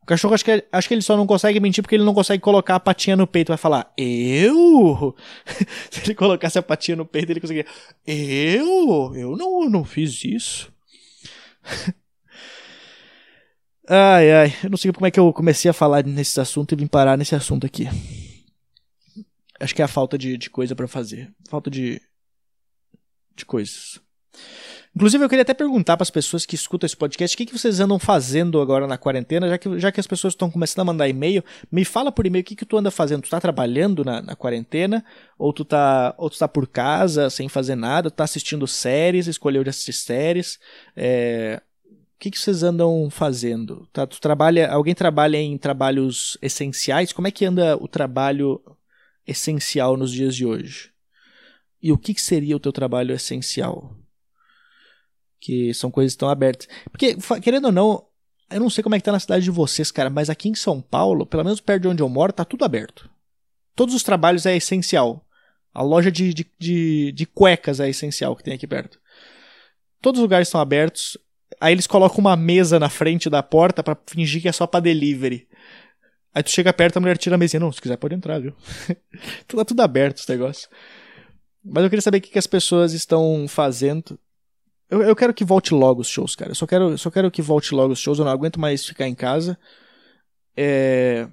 O 0.03 0.07
cachorro 0.07 0.35
acho 0.35 0.45
que, 0.45 0.65
acho 0.73 0.89
que 0.89 0.95
ele 0.95 1.03
só 1.03 1.17
não 1.17 1.27
consegue 1.27 1.61
mentir 1.61 1.83
porque 1.83 1.95
ele 1.95 2.05
não 2.05 2.13
consegue 2.13 2.43
colocar 2.43 2.75
a 2.75 2.81
patinha 2.81 3.17
no 3.17 3.25
peito. 3.25 3.49
Vai 3.49 3.57
falar, 3.57 3.93
eu? 3.97 5.15
Se 5.91 6.01
ele 6.05 6.15
colocasse 6.17 6.59
a 6.59 6.63
patinha 6.63 6.97
no 6.97 7.07
peito, 7.07 7.31
ele 7.31 7.41
conseguiria. 7.41 7.71
Eu? 8.05 9.13
Eu 9.15 9.37
não, 9.37 9.71
não 9.71 9.85
fiz 9.85 10.25
isso. 10.25 10.73
ai, 13.89 14.33
ai. 14.33 14.55
Eu 14.65 14.71
não 14.71 14.77
sei 14.77 14.93
como 14.93 15.07
é 15.07 15.11
que 15.13 15.21
eu 15.21 15.33
comecei 15.33 15.71
a 15.71 15.75
falar 15.75 16.05
nesse 16.05 16.41
assunto 16.41 16.73
e 16.73 16.77
vim 16.77 16.89
parar 16.89 17.17
nesse 17.17 17.37
assunto 17.37 17.65
aqui. 17.65 17.89
Acho 19.63 19.75
que 19.75 19.81
é 19.81 19.85
a 19.85 19.89
falta 19.89 20.19
de, 20.19 20.37
de 20.37 20.51
coisa 20.51 20.75
para 20.75 20.89
fazer. 20.89 21.33
Falta 21.49 21.71
de, 21.71 22.03
de 23.37 23.47
coisas. 23.47 24.01
Inclusive, 24.95 25.25
eu 25.25 25.29
queria 25.29 25.43
até 25.43 25.55
perguntar 25.55 25.97
para 25.97 26.03
as 26.03 26.11
pessoas 26.11 26.45
que 26.45 26.57
escutam 26.57 26.85
esse 26.85 26.97
podcast 26.97 27.35
o 27.35 27.39
que, 27.39 27.47
que 27.47 27.57
vocês 27.57 27.79
andam 27.79 27.99
fazendo 27.99 28.61
agora 28.61 28.89
na 28.89 28.99
quarentena, 28.99 29.49
já 29.49 29.57
que, 29.57 29.79
já 29.79 29.93
que 29.93 30.01
as 30.01 30.07
pessoas 30.07 30.35
estão 30.35 30.51
começando 30.51 30.81
a 30.81 30.85
mandar 30.85 31.09
e-mail. 31.09 31.45
Me 31.71 31.85
fala 31.85 32.11
por 32.11 32.27
e-mail 32.27 32.43
o 32.43 32.45
que, 32.45 32.57
que 32.57 32.67
tu 32.67 32.77
anda 32.77 32.91
fazendo. 32.91 33.23
Tu 33.23 33.31
tá 33.31 33.41
trabalhando 33.41 34.05
na, 34.05 34.21
na 34.21 34.35
quarentena? 34.35 35.05
Ou 35.39 35.53
tu, 35.53 35.65
tá, 35.65 36.13
ou 36.19 36.29
tu 36.29 36.39
tá 36.39 36.49
por 36.49 36.67
casa 36.67 37.31
sem 37.31 37.49
fazer 37.49 37.77
nada? 37.77 38.11
Tu 38.11 38.15
tá 38.17 38.25
assistindo 38.25 38.67
séries, 38.67 39.29
escolheu 39.29 39.63
de 39.63 39.71
assistir 39.71 39.93
séries? 39.93 40.59
É, 40.97 41.63
o 41.87 42.19
que, 42.19 42.33
que 42.33 42.39
vocês 42.39 42.65
andam 42.65 43.09
fazendo? 43.11 43.89
Tá, 43.93 44.07
tu 44.07 44.21
trabalha, 44.21 44.71
alguém 44.71 44.95
trabalha 44.95 45.37
em 45.37 45.57
trabalhos 45.57 46.37
essenciais? 46.43 47.13
Como 47.13 47.29
é 47.29 47.31
que 47.31 47.45
anda 47.45 47.77
o 47.77 47.87
trabalho 47.87 48.61
essencial 49.27 49.97
nos 49.97 50.13
dias 50.13 50.35
de 50.35 50.47
hoje? 50.47 50.91
E 51.83 51.91
o 51.91 51.99
que, 51.99 52.15
que 52.15 52.23
seria 52.23 52.57
o 52.57 52.61
teu 52.61 52.73
trabalho 52.73 53.15
essencial? 53.15 53.97
Que 55.41 55.75
são 55.75 55.91
coisas 55.91 56.15
tão 56.15 56.29
abertas. 56.29 56.69
Porque, 56.91 57.17
querendo 57.43 57.67
ou 57.67 57.73
não, 57.73 58.07
eu 58.51 58.61
não 58.61 58.71
sei 58.71 58.83
como 58.83 58.95
é 58.95 58.99
que 58.99 59.05
tá 59.05 59.11
na 59.11 59.19
cidade 59.19 59.45
de 59.45 59.51
vocês, 59.51 59.91
cara, 59.91 60.09
mas 60.09 60.31
aqui 60.31 60.49
em 60.49 60.55
São 60.55 60.81
Paulo, 60.81 61.27
pelo 61.27 61.45
menos 61.45 61.61
perto 61.61 61.83
de 61.83 61.89
onde 61.89 62.03
eu 62.03 62.09
moro, 62.09 62.33
tá 62.33 62.45
tudo 62.45 62.65
aberto. 62.65 63.11
Todos 63.75 63.95
os 63.95 64.03
trabalhos 64.03 64.47
é 64.47 64.57
essencial. 64.57 65.27
A 65.75 65.83
loja 65.83 66.13
de, 66.13 66.33
de, 66.35 66.47
de, 66.59 67.13
de 67.13 67.27
cuecas 67.27 67.81
é 67.81 67.89
essencial 67.89 68.37
que 68.37 68.45
tem 68.45 68.55
aqui 68.55 68.67
perto. 68.67 69.01
Todos 70.01 70.19
os 70.19 70.23
lugares 70.23 70.49
estão 70.49 70.61
abertos. 70.61 71.17
Aí 71.61 71.73
eles 71.73 71.87
colocam 71.87 72.19
uma 72.19 72.37
mesa 72.37 72.79
na 72.79 72.91
frente 72.91 73.31
da 73.31 73.43
porta 73.43 73.83
para 73.83 73.99
fingir 74.07 74.43
que 74.43 74.49
é 74.49 74.53
só 74.53 74.67
para 74.67 74.81
delivery. 74.81 75.49
Aí 76.35 76.43
tu 76.43 76.51
chega 76.51 76.73
perto, 76.73 76.97
a 76.97 77.01
mulher 77.01 77.19
tira 77.19 77.35
a 77.35 77.39
mesinha. 77.39 77.61
Não, 77.61 77.71
se 77.71 77.81
quiser 77.81 77.97
pode 77.97 78.15
entrar, 78.15 78.41
viu? 78.41 78.55
tá 79.47 79.65
tudo 79.65 79.81
aberto 79.81 80.19
esse 80.19 80.31
negócio. 80.31 80.69
Mas 81.65 81.85
eu 81.85 81.91
queria 81.91 82.03
saber 82.03 82.19
o 82.19 82.21
que, 82.21 82.31
que 82.31 82.39
as 82.39 82.47
pessoas 82.47 82.93
estão 82.93 83.47
fazendo. 83.47 84.19
Eu, 84.91 85.03
eu 85.03 85.15
quero 85.15 85.35
que 85.35 85.45
volte 85.45 85.75
logo 85.75 86.01
os 86.01 86.09
shows, 86.09 86.35
cara. 86.35 86.51
Eu 86.51 86.55
só 86.55 86.67
quero, 86.67 86.97
só 86.99 87.11
quero 87.11 87.31
que 87.31 87.43
volte 87.43 87.75
logo 87.75 87.93
os 87.93 87.99
shows. 87.99 88.19
Eu 88.19 88.25
não 88.25 88.33
aguento 88.33 88.59
mais 88.59 88.85
ficar 88.85 89.07
em 89.07 89.15
casa. 89.15 89.59
É... 90.57 91.29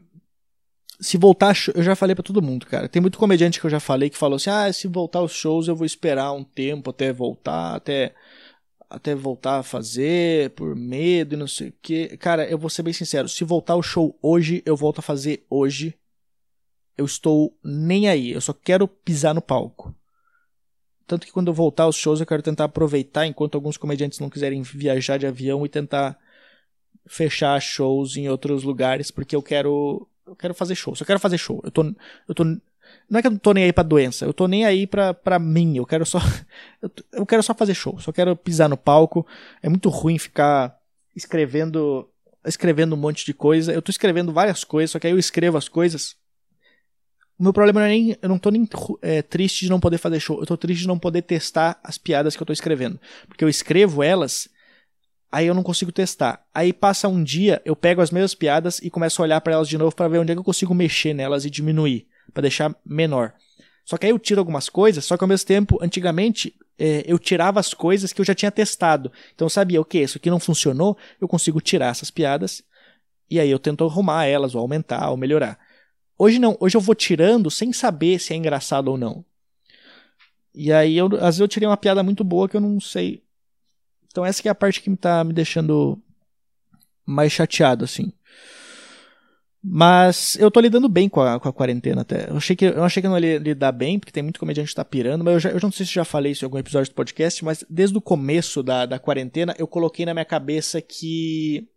Se 0.99 1.17
voltar, 1.17 1.55
eu 1.73 1.81
já 1.81 1.95
falei 1.95 2.13
para 2.13 2.23
todo 2.23 2.41
mundo, 2.41 2.65
cara. 2.65 2.89
Tem 2.89 3.01
muito 3.01 3.17
comediante 3.17 3.59
que 3.59 3.65
eu 3.65 3.69
já 3.69 3.79
falei 3.79 4.09
que 4.09 4.17
falou 4.17 4.35
assim: 4.35 4.49
ah, 4.49 4.71
se 4.71 4.85
voltar 4.87 5.21
os 5.21 5.31
shows 5.31 5.69
eu 5.69 5.75
vou 5.75 5.85
esperar 5.85 6.33
um 6.33 6.43
tempo 6.43 6.89
até 6.89 7.13
voltar, 7.13 7.75
até 7.75 8.13
até 8.89 9.13
voltar 9.13 9.59
a 9.59 9.63
fazer 9.63 10.49
por 10.51 10.75
medo 10.75 11.35
e 11.35 11.37
não 11.37 11.47
sei 11.47 11.69
o 11.69 11.73
que. 11.81 12.17
Cara, 12.17 12.49
eu 12.49 12.57
vou 12.57 12.69
ser 12.69 12.83
bem 12.83 12.93
sincero, 12.93 13.29
se 13.29 13.43
voltar 13.43 13.75
o 13.75 13.83
show 13.83 14.17
hoje, 14.21 14.63
eu 14.65 14.75
volto 14.75 14.99
a 14.99 15.03
fazer 15.03 15.45
hoje. 15.49 15.93
Eu 16.97 17.05
estou 17.05 17.55
nem 17.63 18.09
aí, 18.09 18.31
eu 18.31 18.41
só 18.41 18.51
quero 18.51 18.87
pisar 18.87 19.33
no 19.33 19.41
palco. 19.41 19.95
Tanto 21.05 21.25
que 21.25 21.31
quando 21.31 21.47
eu 21.47 21.53
voltar 21.53 21.83
aos 21.83 21.95
shows, 21.95 22.19
eu 22.19 22.25
quero 22.25 22.43
tentar 22.43 22.65
aproveitar 22.65 23.25
enquanto 23.25 23.55
alguns 23.55 23.77
comediantes 23.77 24.19
não 24.19 24.29
quiserem 24.29 24.61
viajar 24.61 25.17
de 25.17 25.25
avião 25.25 25.65
e 25.65 25.69
tentar 25.69 26.19
fechar 27.07 27.59
shows 27.59 28.15
em 28.15 28.29
outros 28.29 28.63
lugares, 28.63 29.09
porque 29.09 29.35
eu 29.35 29.41
quero 29.41 30.07
eu 30.27 30.35
quero 30.35 30.53
fazer 30.53 30.75
show. 30.75 30.95
Só 30.95 31.03
quero 31.05 31.19
fazer 31.19 31.37
show. 31.37 31.59
Eu 31.63 31.71
tô 31.71 31.83
eu 32.27 32.35
tô 32.35 32.43
não 33.09 33.17
é 33.17 33.21
que 33.21 33.27
eu 33.27 33.31
não 33.31 33.39
tô 33.39 33.53
nem 33.53 33.63
aí 33.63 33.73
pra 33.73 33.83
doença, 33.83 34.25
eu 34.25 34.33
tô 34.33 34.47
nem 34.47 34.65
aí 34.65 34.85
pra, 34.85 35.13
pra 35.13 35.39
mim. 35.39 35.77
Eu 35.77 35.85
quero 35.85 36.05
só. 36.05 36.19
Eu, 36.81 36.89
eu 37.11 37.25
quero 37.25 37.43
só 37.43 37.53
fazer 37.53 37.73
show, 37.73 37.99
só 37.99 38.09
quero 38.09 38.33
pisar 38.37 38.69
no 38.69 38.77
palco. 38.77 39.27
É 39.61 39.67
muito 39.67 39.89
ruim 39.89 40.17
ficar 40.17 40.77
escrevendo. 41.13 42.09
Escrevendo 42.45 42.93
um 42.93 42.97
monte 42.97 43.25
de 43.25 43.33
coisa. 43.33 43.73
Eu 43.73 43.81
tô 43.81 43.91
escrevendo 43.91 44.31
várias 44.31 44.63
coisas, 44.63 44.91
só 44.91 44.99
que 44.99 45.05
aí 45.05 45.11
eu 45.11 45.19
escrevo 45.19 45.57
as 45.57 45.67
coisas. 45.67 46.15
O 47.37 47.43
meu 47.43 47.51
problema 47.51 47.81
não 47.81 47.87
é 47.87 47.89
nem. 47.89 48.17
Eu 48.21 48.29
não 48.29 48.39
tô 48.39 48.49
nem 48.49 48.65
é, 49.01 49.21
triste 49.21 49.65
de 49.65 49.69
não 49.69 49.79
poder 49.79 49.97
fazer 49.97 50.21
show. 50.21 50.39
Eu 50.39 50.45
tô 50.45 50.55
triste 50.55 50.81
de 50.81 50.87
não 50.87 50.97
poder 50.97 51.23
testar 51.23 51.77
as 51.83 51.97
piadas 51.97 52.37
que 52.37 52.41
eu 52.41 52.47
tô 52.47 52.53
escrevendo. 52.53 52.97
Porque 53.27 53.43
eu 53.43 53.49
escrevo 53.49 54.01
elas, 54.01 54.47
aí 55.29 55.47
eu 55.47 55.53
não 55.53 55.63
consigo 55.63 55.91
testar. 55.91 56.45
Aí 56.53 56.71
passa 56.71 57.09
um 57.09 57.21
dia, 57.21 57.61
eu 57.65 57.75
pego 57.75 58.01
as 58.01 58.09
mesmas 58.09 58.33
piadas 58.33 58.79
e 58.79 58.89
começo 58.89 59.21
a 59.21 59.23
olhar 59.23 59.41
para 59.41 59.51
elas 59.51 59.67
de 59.67 59.77
novo 59.77 59.93
para 59.93 60.07
ver 60.07 60.19
onde 60.19 60.31
é 60.31 60.35
que 60.35 60.39
eu 60.39 60.45
consigo 60.45 60.73
mexer 60.73 61.13
nelas 61.13 61.43
e 61.43 61.49
diminuir 61.49 62.07
para 62.33 62.41
deixar 62.41 62.75
menor. 62.85 63.33
Só 63.85 63.97
que 63.97 64.05
aí 64.05 64.11
eu 64.11 64.19
tiro 64.19 64.39
algumas 64.39 64.69
coisas, 64.69 65.03
só 65.03 65.17
que 65.17 65.23
ao 65.23 65.27
mesmo 65.27 65.47
tempo, 65.47 65.79
antigamente, 65.81 66.55
é, 66.77 67.03
eu 67.05 67.17
tirava 67.17 67.59
as 67.59 67.73
coisas 67.73 68.13
que 68.13 68.21
eu 68.21 68.25
já 68.25 68.35
tinha 68.35 68.51
testado. 68.51 69.11
Então 69.33 69.45
eu 69.45 69.49
sabia, 69.49 69.81
ok, 69.81 70.03
isso 70.03 70.17
aqui 70.17 70.29
não 70.29 70.39
funcionou, 70.39 70.97
eu 71.19 71.27
consigo 71.27 71.59
tirar 71.59 71.87
essas 71.87 72.11
piadas 72.11 72.63
e 73.29 73.39
aí 73.39 73.49
eu 73.49 73.59
tento 73.59 73.83
arrumar 73.83 74.25
elas, 74.25 74.55
ou 74.55 74.61
aumentar, 74.61 75.09
ou 75.09 75.17
melhorar. 75.17 75.59
Hoje 76.17 76.39
não, 76.39 76.57
hoje 76.59 76.75
eu 76.75 76.81
vou 76.81 76.95
tirando 76.95 77.49
sem 77.49 77.71
saber 77.71 78.19
se 78.19 78.33
é 78.33 78.35
engraçado 78.35 78.89
ou 78.89 78.97
não. 78.97 79.23
E 80.53 80.71
aí, 80.73 80.97
eu, 80.97 81.07
às 81.15 81.21
vezes 81.21 81.39
eu 81.39 81.47
tirei 81.47 81.67
uma 81.67 81.77
piada 81.77 82.03
muito 82.03 82.23
boa 82.23 82.49
que 82.49 82.57
eu 82.57 82.61
não 82.61 82.79
sei. 82.79 83.23
Então 84.07 84.25
essa 84.25 84.47
é 84.47 84.51
a 84.51 84.55
parte 84.55 84.81
que 84.81 84.89
me 84.89 84.97
tá 84.97 85.23
me 85.23 85.31
deixando 85.31 86.01
mais 87.05 87.31
chateado, 87.31 87.85
assim. 87.85 88.11
Mas 89.61 90.35
eu 90.35 90.49
tô 90.49 90.61
lidando 90.61 90.87
bem 90.87 91.09
com 91.09 91.21
a, 91.21 91.37
com 91.39 91.49
a 91.49 91.53
quarentena 91.53 92.01
até. 92.01 92.29
Eu 92.29 92.37
achei, 92.37 92.55
que, 92.55 92.65
eu 92.65 92.83
achei 92.83 93.01
que 93.01 93.07
eu 93.07 93.11
não 93.11 93.19
ia 93.19 93.37
lidar 93.37 93.73
bem, 93.73 93.99
porque 93.99 94.11
tem 94.11 94.23
muito 94.23 94.39
comediante 94.39 94.69
que 94.69 94.75
tá 94.75 94.85
pirando, 94.85 95.23
mas 95.23 95.33
eu, 95.33 95.39
já, 95.39 95.49
eu 95.49 95.59
não 95.61 95.71
sei 95.71 95.85
se 95.85 95.93
já 95.93 96.05
falei 96.05 96.31
isso 96.31 96.45
em 96.45 96.47
algum 96.47 96.57
episódio 96.57 96.91
do 96.91 96.95
podcast, 96.95 97.43
mas 97.43 97.65
desde 97.69 97.97
o 97.97 98.01
começo 98.01 98.63
da, 98.63 98.85
da 98.85 98.97
quarentena 98.97 99.53
eu 99.57 99.67
coloquei 99.67 100.05
na 100.05 100.13
minha 100.13 100.25
cabeça 100.25 100.81
que. 100.81 101.67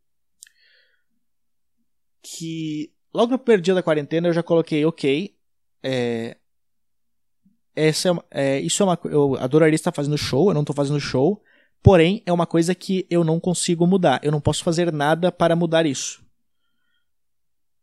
Que. 2.22 2.92
Logo 3.12 3.32
no 3.32 3.38
primeiro 3.38 3.62
dia 3.62 3.74
da 3.74 3.82
quarentena 3.82 4.28
eu 4.28 4.32
já 4.32 4.44
coloquei, 4.44 4.84
ok. 4.84 5.34
É, 5.82 6.36
essa 7.74 8.10
é, 8.30 8.58
é, 8.58 8.60
isso 8.60 8.82
é 8.82 8.86
uma 8.86 8.98
eu 9.04 9.36
adoraria 9.36 9.74
estar 9.74 9.92
fazendo 9.92 10.16
show, 10.16 10.48
eu 10.48 10.54
não 10.54 10.60
estou 10.60 10.76
fazendo 10.76 11.00
show, 11.00 11.42
porém 11.82 12.22
é 12.24 12.32
uma 12.32 12.46
coisa 12.46 12.76
que 12.76 13.06
eu 13.10 13.24
não 13.24 13.40
consigo 13.40 13.86
mudar. 13.88 14.20
Eu 14.22 14.30
não 14.30 14.40
posso 14.40 14.62
fazer 14.62 14.92
nada 14.92 15.32
para 15.32 15.56
mudar 15.56 15.84
isso. 15.84 16.22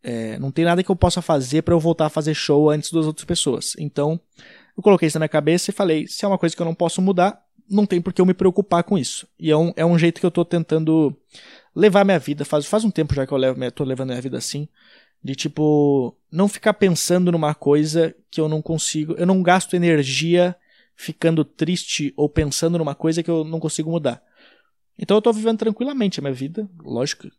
É, 0.01 0.39
não 0.39 0.51
tem 0.51 0.65
nada 0.65 0.83
que 0.83 0.89
eu 0.89 0.95
possa 0.95 1.21
fazer 1.21 1.61
para 1.63 1.73
eu 1.73 1.79
voltar 1.79 2.05
a 2.05 2.09
fazer 2.09 2.33
show 2.33 2.69
antes 2.69 2.91
das 2.91 3.05
outras 3.05 3.25
pessoas. 3.25 3.75
Então, 3.77 4.19
eu 4.77 4.83
coloquei 4.83 5.07
isso 5.07 5.17
na 5.17 5.23
minha 5.23 5.29
cabeça 5.29 5.71
e 5.71 5.73
falei: 5.73 6.07
se 6.07 6.23
é 6.23 6.27
uma 6.27 6.37
coisa 6.37 6.55
que 6.55 6.61
eu 6.61 6.65
não 6.65 6.73
posso 6.73 7.01
mudar, 7.01 7.41
não 7.69 7.85
tem 7.85 8.01
por 8.01 8.13
que 8.13 8.21
eu 8.21 8.25
me 8.25 8.33
preocupar 8.33 8.83
com 8.83 8.97
isso. 8.97 9.27
E 9.39 9.51
é 9.51 9.57
um, 9.57 9.73
é 9.75 9.85
um 9.85 9.97
jeito 9.97 10.19
que 10.19 10.25
eu 10.25 10.29
estou 10.29 10.45
tentando 10.45 11.15
levar 11.75 12.03
minha 12.03 12.19
vida. 12.19 12.43
Faz, 12.43 12.65
faz 12.65 12.83
um 12.83 12.91
tempo 12.91 13.13
já 13.13 13.27
que 13.27 13.33
eu 13.33 13.37
levo, 13.37 13.71
tô 13.71 13.83
levando 13.83 14.09
minha 14.09 14.21
vida 14.21 14.37
assim. 14.37 14.67
De 15.21 15.35
tipo, 15.35 16.15
não 16.31 16.47
ficar 16.47 16.73
pensando 16.73 17.31
numa 17.31 17.53
coisa 17.53 18.15
que 18.31 18.39
eu 18.39 18.47
não 18.47 18.61
consigo. 18.61 19.13
Eu 19.17 19.25
não 19.25 19.43
gasto 19.43 19.75
energia 19.75 20.55
ficando 20.95 21.43
triste 21.45 22.13
ou 22.17 22.27
pensando 22.27 22.77
numa 22.77 22.95
coisa 22.95 23.21
que 23.21 23.29
eu 23.29 23.43
não 23.43 23.59
consigo 23.59 23.91
mudar. 23.91 24.21
Então 25.01 25.15
eu 25.15 25.21
tô 25.21 25.31
vivendo 25.31 25.57
tranquilamente 25.57 26.19
a 26.19 26.21
minha 26.21 26.33
vida. 26.33 26.69
Lógico, 26.83 27.29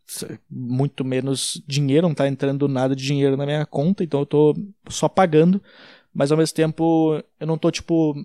muito 0.49 1.05
menos 1.05 1.61
dinheiro, 1.67 2.07
não 2.07 2.15
tá 2.15 2.27
entrando 2.27 2.67
nada 2.67 2.95
de 2.95 3.05
dinheiro 3.05 3.37
na 3.37 3.45
minha 3.45 3.65
conta, 3.67 4.03
então 4.03 4.21
eu 4.21 4.25
tô 4.25 4.55
só 4.89 5.07
pagando. 5.07 5.61
Mas 6.11 6.31
ao 6.31 6.37
mesmo 6.39 6.55
tempo, 6.55 7.23
eu 7.39 7.47
não 7.47 7.59
tô, 7.59 7.69
tipo, 7.69 8.15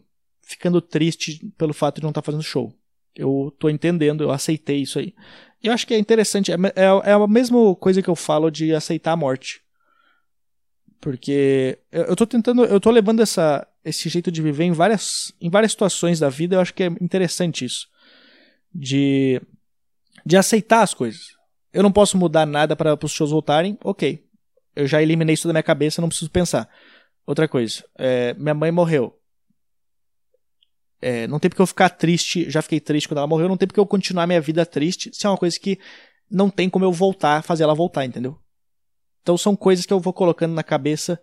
ficando 0.41 0.81
triste 0.81 1.47
pelo 1.59 1.75
fato 1.75 1.97
de 1.97 2.03
não 2.03 2.11
estar 2.11 2.23
tá 2.23 2.25
fazendo 2.25 2.43
show. 2.43 2.73
Eu 3.15 3.55
tô 3.59 3.69
entendendo, 3.69 4.25
eu 4.25 4.31
aceitei 4.31 4.79
isso 4.79 4.99
aí. 4.99 5.15
Eu 5.63 5.73
acho 5.73 5.87
que 5.87 5.93
é 5.93 5.99
interessante, 5.99 6.51
é, 6.51 6.57
é, 6.75 7.11
é 7.11 7.13
a 7.13 7.27
mesma 7.27 7.75
coisa 7.77 8.01
que 8.01 8.09
eu 8.09 8.17
falo 8.17 8.51
de 8.51 8.75
aceitar 8.75 9.13
a 9.13 9.17
morte. 9.17 9.61
Porque 10.99 11.79
eu, 11.93 12.05
eu 12.05 12.17
tô 12.17 12.27
tentando, 12.27 12.65
eu 12.65 12.81
tô 12.81 12.91
levando 12.91 13.21
essa, 13.21 13.67
esse 13.85 14.09
jeito 14.09 14.33
de 14.33 14.41
viver 14.41 14.65
em 14.65 14.73
várias, 14.73 15.33
em 15.41 15.51
várias 15.51 15.73
situações 15.73 16.19
da 16.19 16.31
vida, 16.31 16.57
eu 16.57 16.61
acho 16.61 16.73
que 16.73 16.85
é 16.85 16.87
interessante 16.87 17.67
isso. 17.67 17.87
De, 18.79 19.41
de 20.25 20.37
aceitar 20.37 20.83
as 20.83 20.93
coisas. 20.93 21.29
Eu 21.73 21.83
não 21.83 21.93
posso 21.93 22.17
mudar 22.17 22.47
nada 22.47 22.77
para 22.77 22.99
os 23.03 23.13
shows 23.13 23.31
voltarem, 23.31 23.79
ok. 23.83 24.25
Eu 24.75 24.87
já 24.87 25.03
eliminei 25.03 25.35
isso 25.35 25.47
da 25.47 25.53
minha 25.53 25.63
cabeça, 25.63 26.01
não 26.01 26.09
preciso 26.09 26.31
pensar. 26.31 26.69
Outra 27.27 27.49
coisa, 27.49 27.85
é, 27.99 28.35
minha 28.35 28.55
mãe 28.55 28.71
morreu. 28.71 29.19
É, 31.01 31.27
não 31.27 31.39
tem 31.39 31.49
porque 31.49 31.63
eu 31.63 31.67
ficar 31.67 31.91
triste, 31.91 32.51
já 32.51 32.63
fiquei 32.63 32.81
triste 32.81 33.09
quando 33.09 33.19
ela 33.19 33.27
morreu, 33.27 33.49
não 33.49 33.57
tem 33.57 33.67
porque 33.67 33.81
eu 33.81 33.87
continuar 33.87 34.27
minha 34.27 34.41
vida 34.41 34.65
triste, 34.65 35.11
se 35.13 35.27
é 35.27 35.31
uma 35.31 35.37
coisa 35.37 35.59
que 35.59 35.79
não 36.31 36.51
tem 36.51 36.69
como 36.69 36.85
eu 36.85 36.93
voltar, 36.93 37.43
fazer 37.43 37.65
ela 37.65 37.75
voltar, 37.75 38.05
entendeu? 38.05 38.39
Então 39.23 39.37
são 39.37 39.57
coisas 39.57 39.85
que 39.85 39.93
eu 39.93 40.01
vou 40.01 40.13
colocando 40.13 40.55
na 40.55 40.63
cabeça 40.63 41.21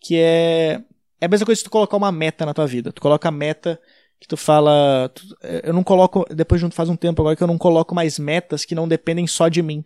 que 0.00 0.16
é. 0.16 0.82
É 1.20 1.26
a 1.26 1.28
mesma 1.28 1.46
coisa 1.46 1.60
que 1.60 1.64
tu 1.64 1.70
colocar 1.70 1.96
uma 1.96 2.10
meta 2.10 2.44
na 2.44 2.52
tua 2.52 2.66
vida. 2.66 2.92
Tu 2.92 3.00
coloca 3.00 3.28
a 3.28 3.32
meta 3.32 3.80
que 4.22 4.28
tu 4.28 4.36
fala. 4.36 5.10
Tu, 5.12 5.36
é, 5.42 5.68
eu 5.68 5.72
não 5.72 5.82
coloco. 5.82 6.24
Depois 6.32 6.60
de 6.60 6.70
faz 6.70 6.88
um 6.88 6.94
tempo 6.94 7.20
agora 7.20 7.34
que 7.34 7.42
eu 7.42 7.46
não 7.48 7.58
coloco 7.58 7.92
mais 7.92 8.20
metas 8.20 8.64
que 8.64 8.74
não 8.74 8.86
dependem 8.86 9.26
só 9.26 9.48
de 9.48 9.60
mim. 9.60 9.82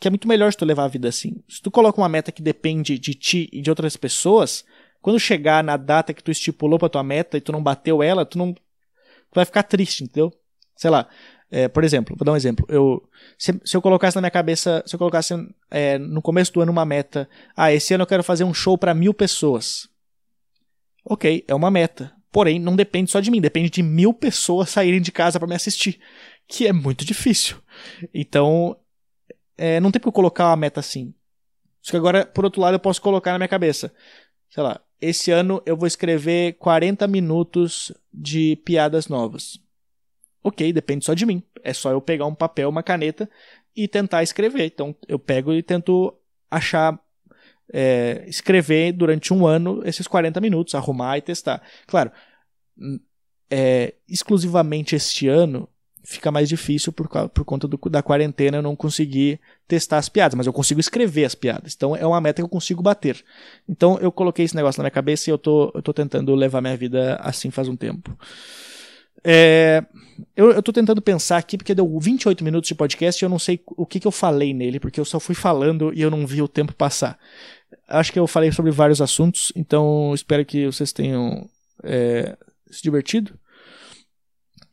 Que 0.00 0.08
é 0.08 0.10
muito 0.10 0.26
melhor 0.26 0.50
se 0.50 0.58
tu 0.58 0.64
levar 0.64 0.84
a 0.84 0.88
vida 0.88 1.08
assim. 1.08 1.40
Se 1.48 1.62
tu 1.62 1.70
coloca 1.70 2.00
uma 2.00 2.08
meta 2.08 2.32
que 2.32 2.42
depende 2.42 2.98
de 2.98 3.14
ti 3.14 3.48
e 3.52 3.62
de 3.62 3.70
outras 3.70 3.96
pessoas, 3.96 4.64
quando 5.00 5.20
chegar 5.20 5.62
na 5.62 5.76
data 5.76 6.12
que 6.12 6.24
tu 6.24 6.32
estipulou 6.32 6.76
pra 6.76 6.88
tua 6.88 7.04
meta 7.04 7.36
e 7.36 7.40
tu 7.40 7.52
não 7.52 7.62
bateu 7.62 8.02
ela, 8.02 8.26
tu 8.26 8.36
não. 8.36 8.52
Tu 8.52 9.34
vai 9.34 9.44
ficar 9.44 9.62
triste, 9.62 10.02
entendeu? 10.02 10.32
Sei 10.74 10.90
lá. 10.90 11.08
É, 11.52 11.68
por 11.68 11.84
exemplo, 11.84 12.16
vou 12.16 12.24
dar 12.24 12.32
um 12.32 12.36
exemplo. 12.36 12.66
Eu, 12.68 13.08
se, 13.38 13.60
se, 13.64 13.76
eu 13.76 13.82
colocasse 13.82 14.16
na 14.16 14.22
minha 14.22 14.30
cabeça, 14.30 14.82
se 14.86 14.94
eu 14.94 14.98
colocasse 14.98 15.34
é, 15.70 15.98
no 15.98 16.22
começo 16.22 16.52
do 16.52 16.60
ano 16.60 16.70
uma 16.72 16.84
meta, 16.84 17.28
ah, 17.56 17.72
esse 17.72 17.92
ano 17.94 18.02
eu 18.02 18.06
quero 18.06 18.22
fazer 18.24 18.44
um 18.44 18.54
show 18.54 18.78
para 18.78 18.94
mil 18.94 19.12
pessoas. 19.14 19.88
Ok, 21.04 21.44
é 21.46 21.54
uma 21.54 21.70
meta. 21.70 22.12
Porém, 22.30 22.58
não 22.58 22.76
depende 22.76 23.10
só 23.10 23.20
de 23.20 23.30
mim, 23.30 23.40
depende 23.40 23.70
de 23.70 23.82
mil 23.82 24.14
pessoas 24.14 24.70
saírem 24.70 25.00
de 25.00 25.10
casa 25.10 25.38
para 25.38 25.48
me 25.48 25.54
assistir, 25.54 25.98
que 26.46 26.66
é 26.66 26.72
muito 26.72 27.04
difícil. 27.04 27.56
Então, 28.14 28.76
é, 29.56 29.80
não 29.80 29.90
tem 29.90 30.00
por 30.00 30.12
colocar 30.12 30.48
uma 30.48 30.56
meta 30.56 30.80
assim. 30.80 31.12
Só 31.82 31.92
que 31.92 31.96
agora, 31.96 32.24
por 32.24 32.44
outro 32.44 32.60
lado, 32.60 32.74
eu 32.74 32.80
posso 32.80 33.00
colocar 33.00 33.32
na 33.32 33.38
minha 33.38 33.48
cabeça, 33.48 33.92
sei 34.48 34.62
lá, 34.62 34.80
esse 35.00 35.30
ano 35.30 35.62
eu 35.64 35.76
vou 35.76 35.86
escrever 35.86 36.54
40 36.54 37.06
minutos 37.08 37.92
de 38.12 38.56
piadas 38.64 39.08
novas. 39.08 39.58
Ok, 40.42 40.72
depende 40.72 41.04
só 41.04 41.14
de 41.14 41.24
mim. 41.24 41.42
É 41.62 41.72
só 41.72 41.90
eu 41.90 42.00
pegar 42.00 42.26
um 42.26 42.34
papel, 42.34 42.68
uma 42.68 42.82
caneta 42.82 43.28
e 43.74 43.88
tentar 43.88 44.22
escrever. 44.22 44.66
Então 44.66 44.94
eu 45.08 45.18
pego 45.18 45.52
e 45.52 45.62
tento 45.62 46.14
achar, 46.50 46.98
é, 47.72 48.24
escrever 48.26 48.92
durante 48.92 49.32
um 49.32 49.46
ano 49.46 49.82
esses 49.84 50.06
40 50.06 50.40
minutos, 50.40 50.74
arrumar 50.74 51.18
e 51.18 51.22
testar. 51.22 51.62
Claro, 51.86 52.10
é, 53.50 53.94
exclusivamente 54.08 54.94
este 54.94 55.28
ano 55.28 55.68
fica 56.02 56.30
mais 56.30 56.48
difícil 56.48 56.92
por, 56.92 57.08
por 57.08 57.44
conta 57.44 57.68
do, 57.68 57.78
da 57.90 58.02
quarentena 58.02 58.58
eu 58.58 58.62
não 58.62 58.74
conseguir 58.74 59.38
testar 59.68 59.98
as 59.98 60.08
piadas, 60.08 60.34
mas 60.34 60.46
eu 60.46 60.52
consigo 60.52 60.80
escrever 60.80 61.24
as 61.24 61.34
piadas. 61.34 61.74
Então 61.74 61.94
é 61.94 62.06
uma 62.06 62.20
meta 62.20 62.40
que 62.40 62.44
eu 62.44 62.48
consigo 62.48 62.82
bater. 62.82 63.22
Então 63.68 63.98
eu 63.98 64.10
coloquei 64.10 64.44
esse 64.44 64.56
negócio 64.56 64.80
na 64.80 64.84
minha 64.84 64.90
cabeça 64.90 65.30
e 65.30 65.32
eu 65.32 65.38
tô, 65.38 65.70
eu 65.74 65.82
tô 65.82 65.92
tentando 65.92 66.34
levar 66.34 66.60
minha 66.60 66.76
vida 66.76 67.16
assim 67.16 67.50
faz 67.50 67.68
um 67.68 67.76
tempo. 67.76 68.16
É, 69.22 69.84
eu, 70.34 70.50
eu 70.50 70.62
tô 70.62 70.72
tentando 70.72 71.02
pensar 71.02 71.36
aqui, 71.36 71.58
porque 71.58 71.74
deu 71.74 71.98
28 71.98 72.42
minutos 72.42 72.68
de 72.68 72.74
podcast 72.74 73.22
e 73.22 73.24
eu 73.24 73.28
não 73.28 73.38
sei 73.38 73.62
o 73.66 73.84
que, 73.84 74.00
que 74.00 74.06
eu 74.06 74.10
falei 74.10 74.54
nele, 74.54 74.80
porque 74.80 74.98
eu 74.98 75.04
só 75.04 75.20
fui 75.20 75.34
falando 75.34 75.92
e 75.94 76.00
eu 76.00 76.10
não 76.10 76.26
vi 76.26 76.40
o 76.40 76.48
tempo 76.48 76.74
passar. 76.74 77.18
Acho 77.88 78.12
que 78.12 78.18
eu 78.18 78.26
falei 78.26 78.52
sobre 78.52 78.70
vários 78.70 79.00
assuntos, 79.00 79.52
então 79.54 80.12
espero 80.14 80.44
que 80.44 80.66
vocês 80.66 80.92
tenham 80.92 81.48
é, 81.82 82.36
se 82.70 82.82
divertido. 82.82 83.38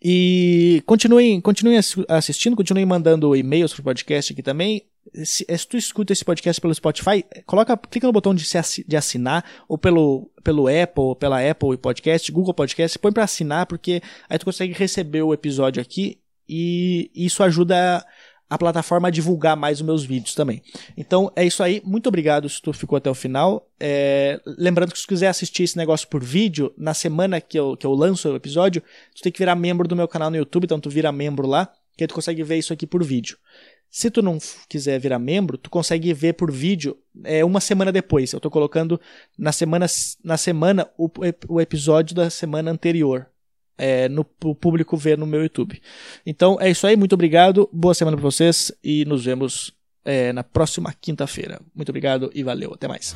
E 0.01 0.83
continuem, 0.86 1.41
continuem 1.41 1.79
assistindo, 2.07 2.55
continuem 2.55 2.86
mandando 2.86 3.36
e-mails 3.36 3.73
pro 3.73 3.83
podcast 3.83 4.31
aqui 4.31 4.43
também. 4.43 4.83
Se, 5.23 5.45
se, 5.45 5.67
tu 5.67 5.77
escuta 5.77 6.13
esse 6.13 6.23
podcast 6.23 6.62
pelo 6.62 6.73
Spotify, 6.73 7.25
coloca, 7.45 7.75
clica 7.75 8.05
no 8.05 8.13
botão 8.13 8.36
de, 8.36 8.45
se, 8.45 8.86
de 8.88 8.95
assinar, 8.95 9.43
ou 9.67 9.77
pelo, 9.77 10.29
pelo 10.43 10.67
Apple, 10.67 11.15
pela 11.19 11.39
Apple 11.49 11.77
Podcast, 11.77 12.31
Google 12.31 12.53
Podcast, 12.53 12.99
põe 12.99 13.12
para 13.12 13.23
assinar, 13.23 13.65
porque 13.65 14.01
aí 14.29 14.38
tu 14.38 14.45
consegue 14.45 14.73
receber 14.73 15.23
o 15.23 15.33
episódio 15.33 15.81
aqui 15.81 16.19
e 16.47 17.10
isso 17.15 17.41
ajuda 17.41 18.05
a 18.49 18.57
plataforma 18.57 19.07
a 19.07 19.12
divulgar 19.12 19.57
mais 19.57 19.79
os 19.79 19.86
meus 19.86 20.03
vídeos 20.03 20.33
também. 20.33 20.62
Então 20.95 21.31
é 21.36 21.45
isso 21.45 21.62
aí, 21.62 21.81
muito 21.83 22.07
obrigado 22.07 22.47
se 22.47 22.62
tu 22.62 22.71
ficou 22.71 22.97
até 22.97 23.10
o 23.10 23.15
final. 23.15 23.69
É, 23.79 24.39
lembrando 24.45 24.91
que 24.91 24.99
se 24.99 25.05
tu 25.05 25.10
quiser 25.10 25.27
assistir 25.27 25.63
esse 25.63 25.77
negócio 25.77 26.07
por 26.07 26.23
vídeo, 26.23 26.73
na 26.77 26.93
semana 26.93 27.41
que 27.41 27.60
eu, 27.60 27.75
que 27.75 27.86
eu 27.86 27.93
lanço 27.93 28.29
o 28.29 28.36
episódio, 28.36 28.81
tu 29.15 29.21
tem 29.21 29.31
que 29.31 29.39
virar 29.39 29.55
membro 29.55 29.88
do 29.88 29.95
meu 29.95 30.07
canal 30.07 30.29
no 30.29 30.38
YouTube, 30.38 30.65
então 30.65 30.79
tu 30.79 30.89
vira 30.89 31.12
membro 31.12 31.47
lá, 31.47 31.71
que 31.97 32.03
aí 32.03 32.07
tu 32.07 32.13
consegue 32.13 32.43
ver 32.43 32.57
isso 32.57 32.71
aqui 32.71 32.88
por 32.88 33.03
vídeo. 33.03 33.38
Se 33.89 34.12
tu 34.12 34.21
não 34.21 34.38
quiser 34.67 34.99
virar 34.99 35.17
membro, 35.17 35.57
tu 35.57 35.69
consegue 35.69 36.13
ver 36.13 36.33
por 36.33 36.51
vídeo 36.51 36.97
é, 37.23 37.43
uma 37.43 37.62
semana 37.62 37.91
depois. 37.91 38.31
Eu 38.33 38.38
estou 38.38 38.51
colocando 38.51 38.99
na 39.38 39.51
semana, 39.51 39.86
na 40.23 40.38
semana 40.38 40.89
o, 40.97 41.10
o 41.47 41.62
episódio 41.62 42.15
da 42.15 42.29
semana 42.29 42.69
anterior 42.69 43.27
é, 43.77 44.09
no 44.09 44.25
o 44.43 44.55
público 44.55 44.97
ver 44.97 45.17
no 45.17 45.25
meu 45.25 45.41
YouTube. 45.41 45.81
Então 46.25 46.57
é 46.59 46.69
isso 46.69 46.87
aí, 46.87 46.95
muito 46.95 47.13
obrigado, 47.13 47.69
boa 47.71 47.93
semana 47.93 48.17
para 48.17 48.23
vocês 48.23 48.71
e 48.83 49.05
nos 49.05 49.25
vemos 49.25 49.73
é, 50.03 50.31
na 50.33 50.43
próxima 50.43 50.93
quinta-feira. 50.99 51.59
Muito 51.75 51.89
obrigado 51.89 52.31
e 52.33 52.43
valeu, 52.43 52.73
até 52.73 52.87
mais. 52.87 53.15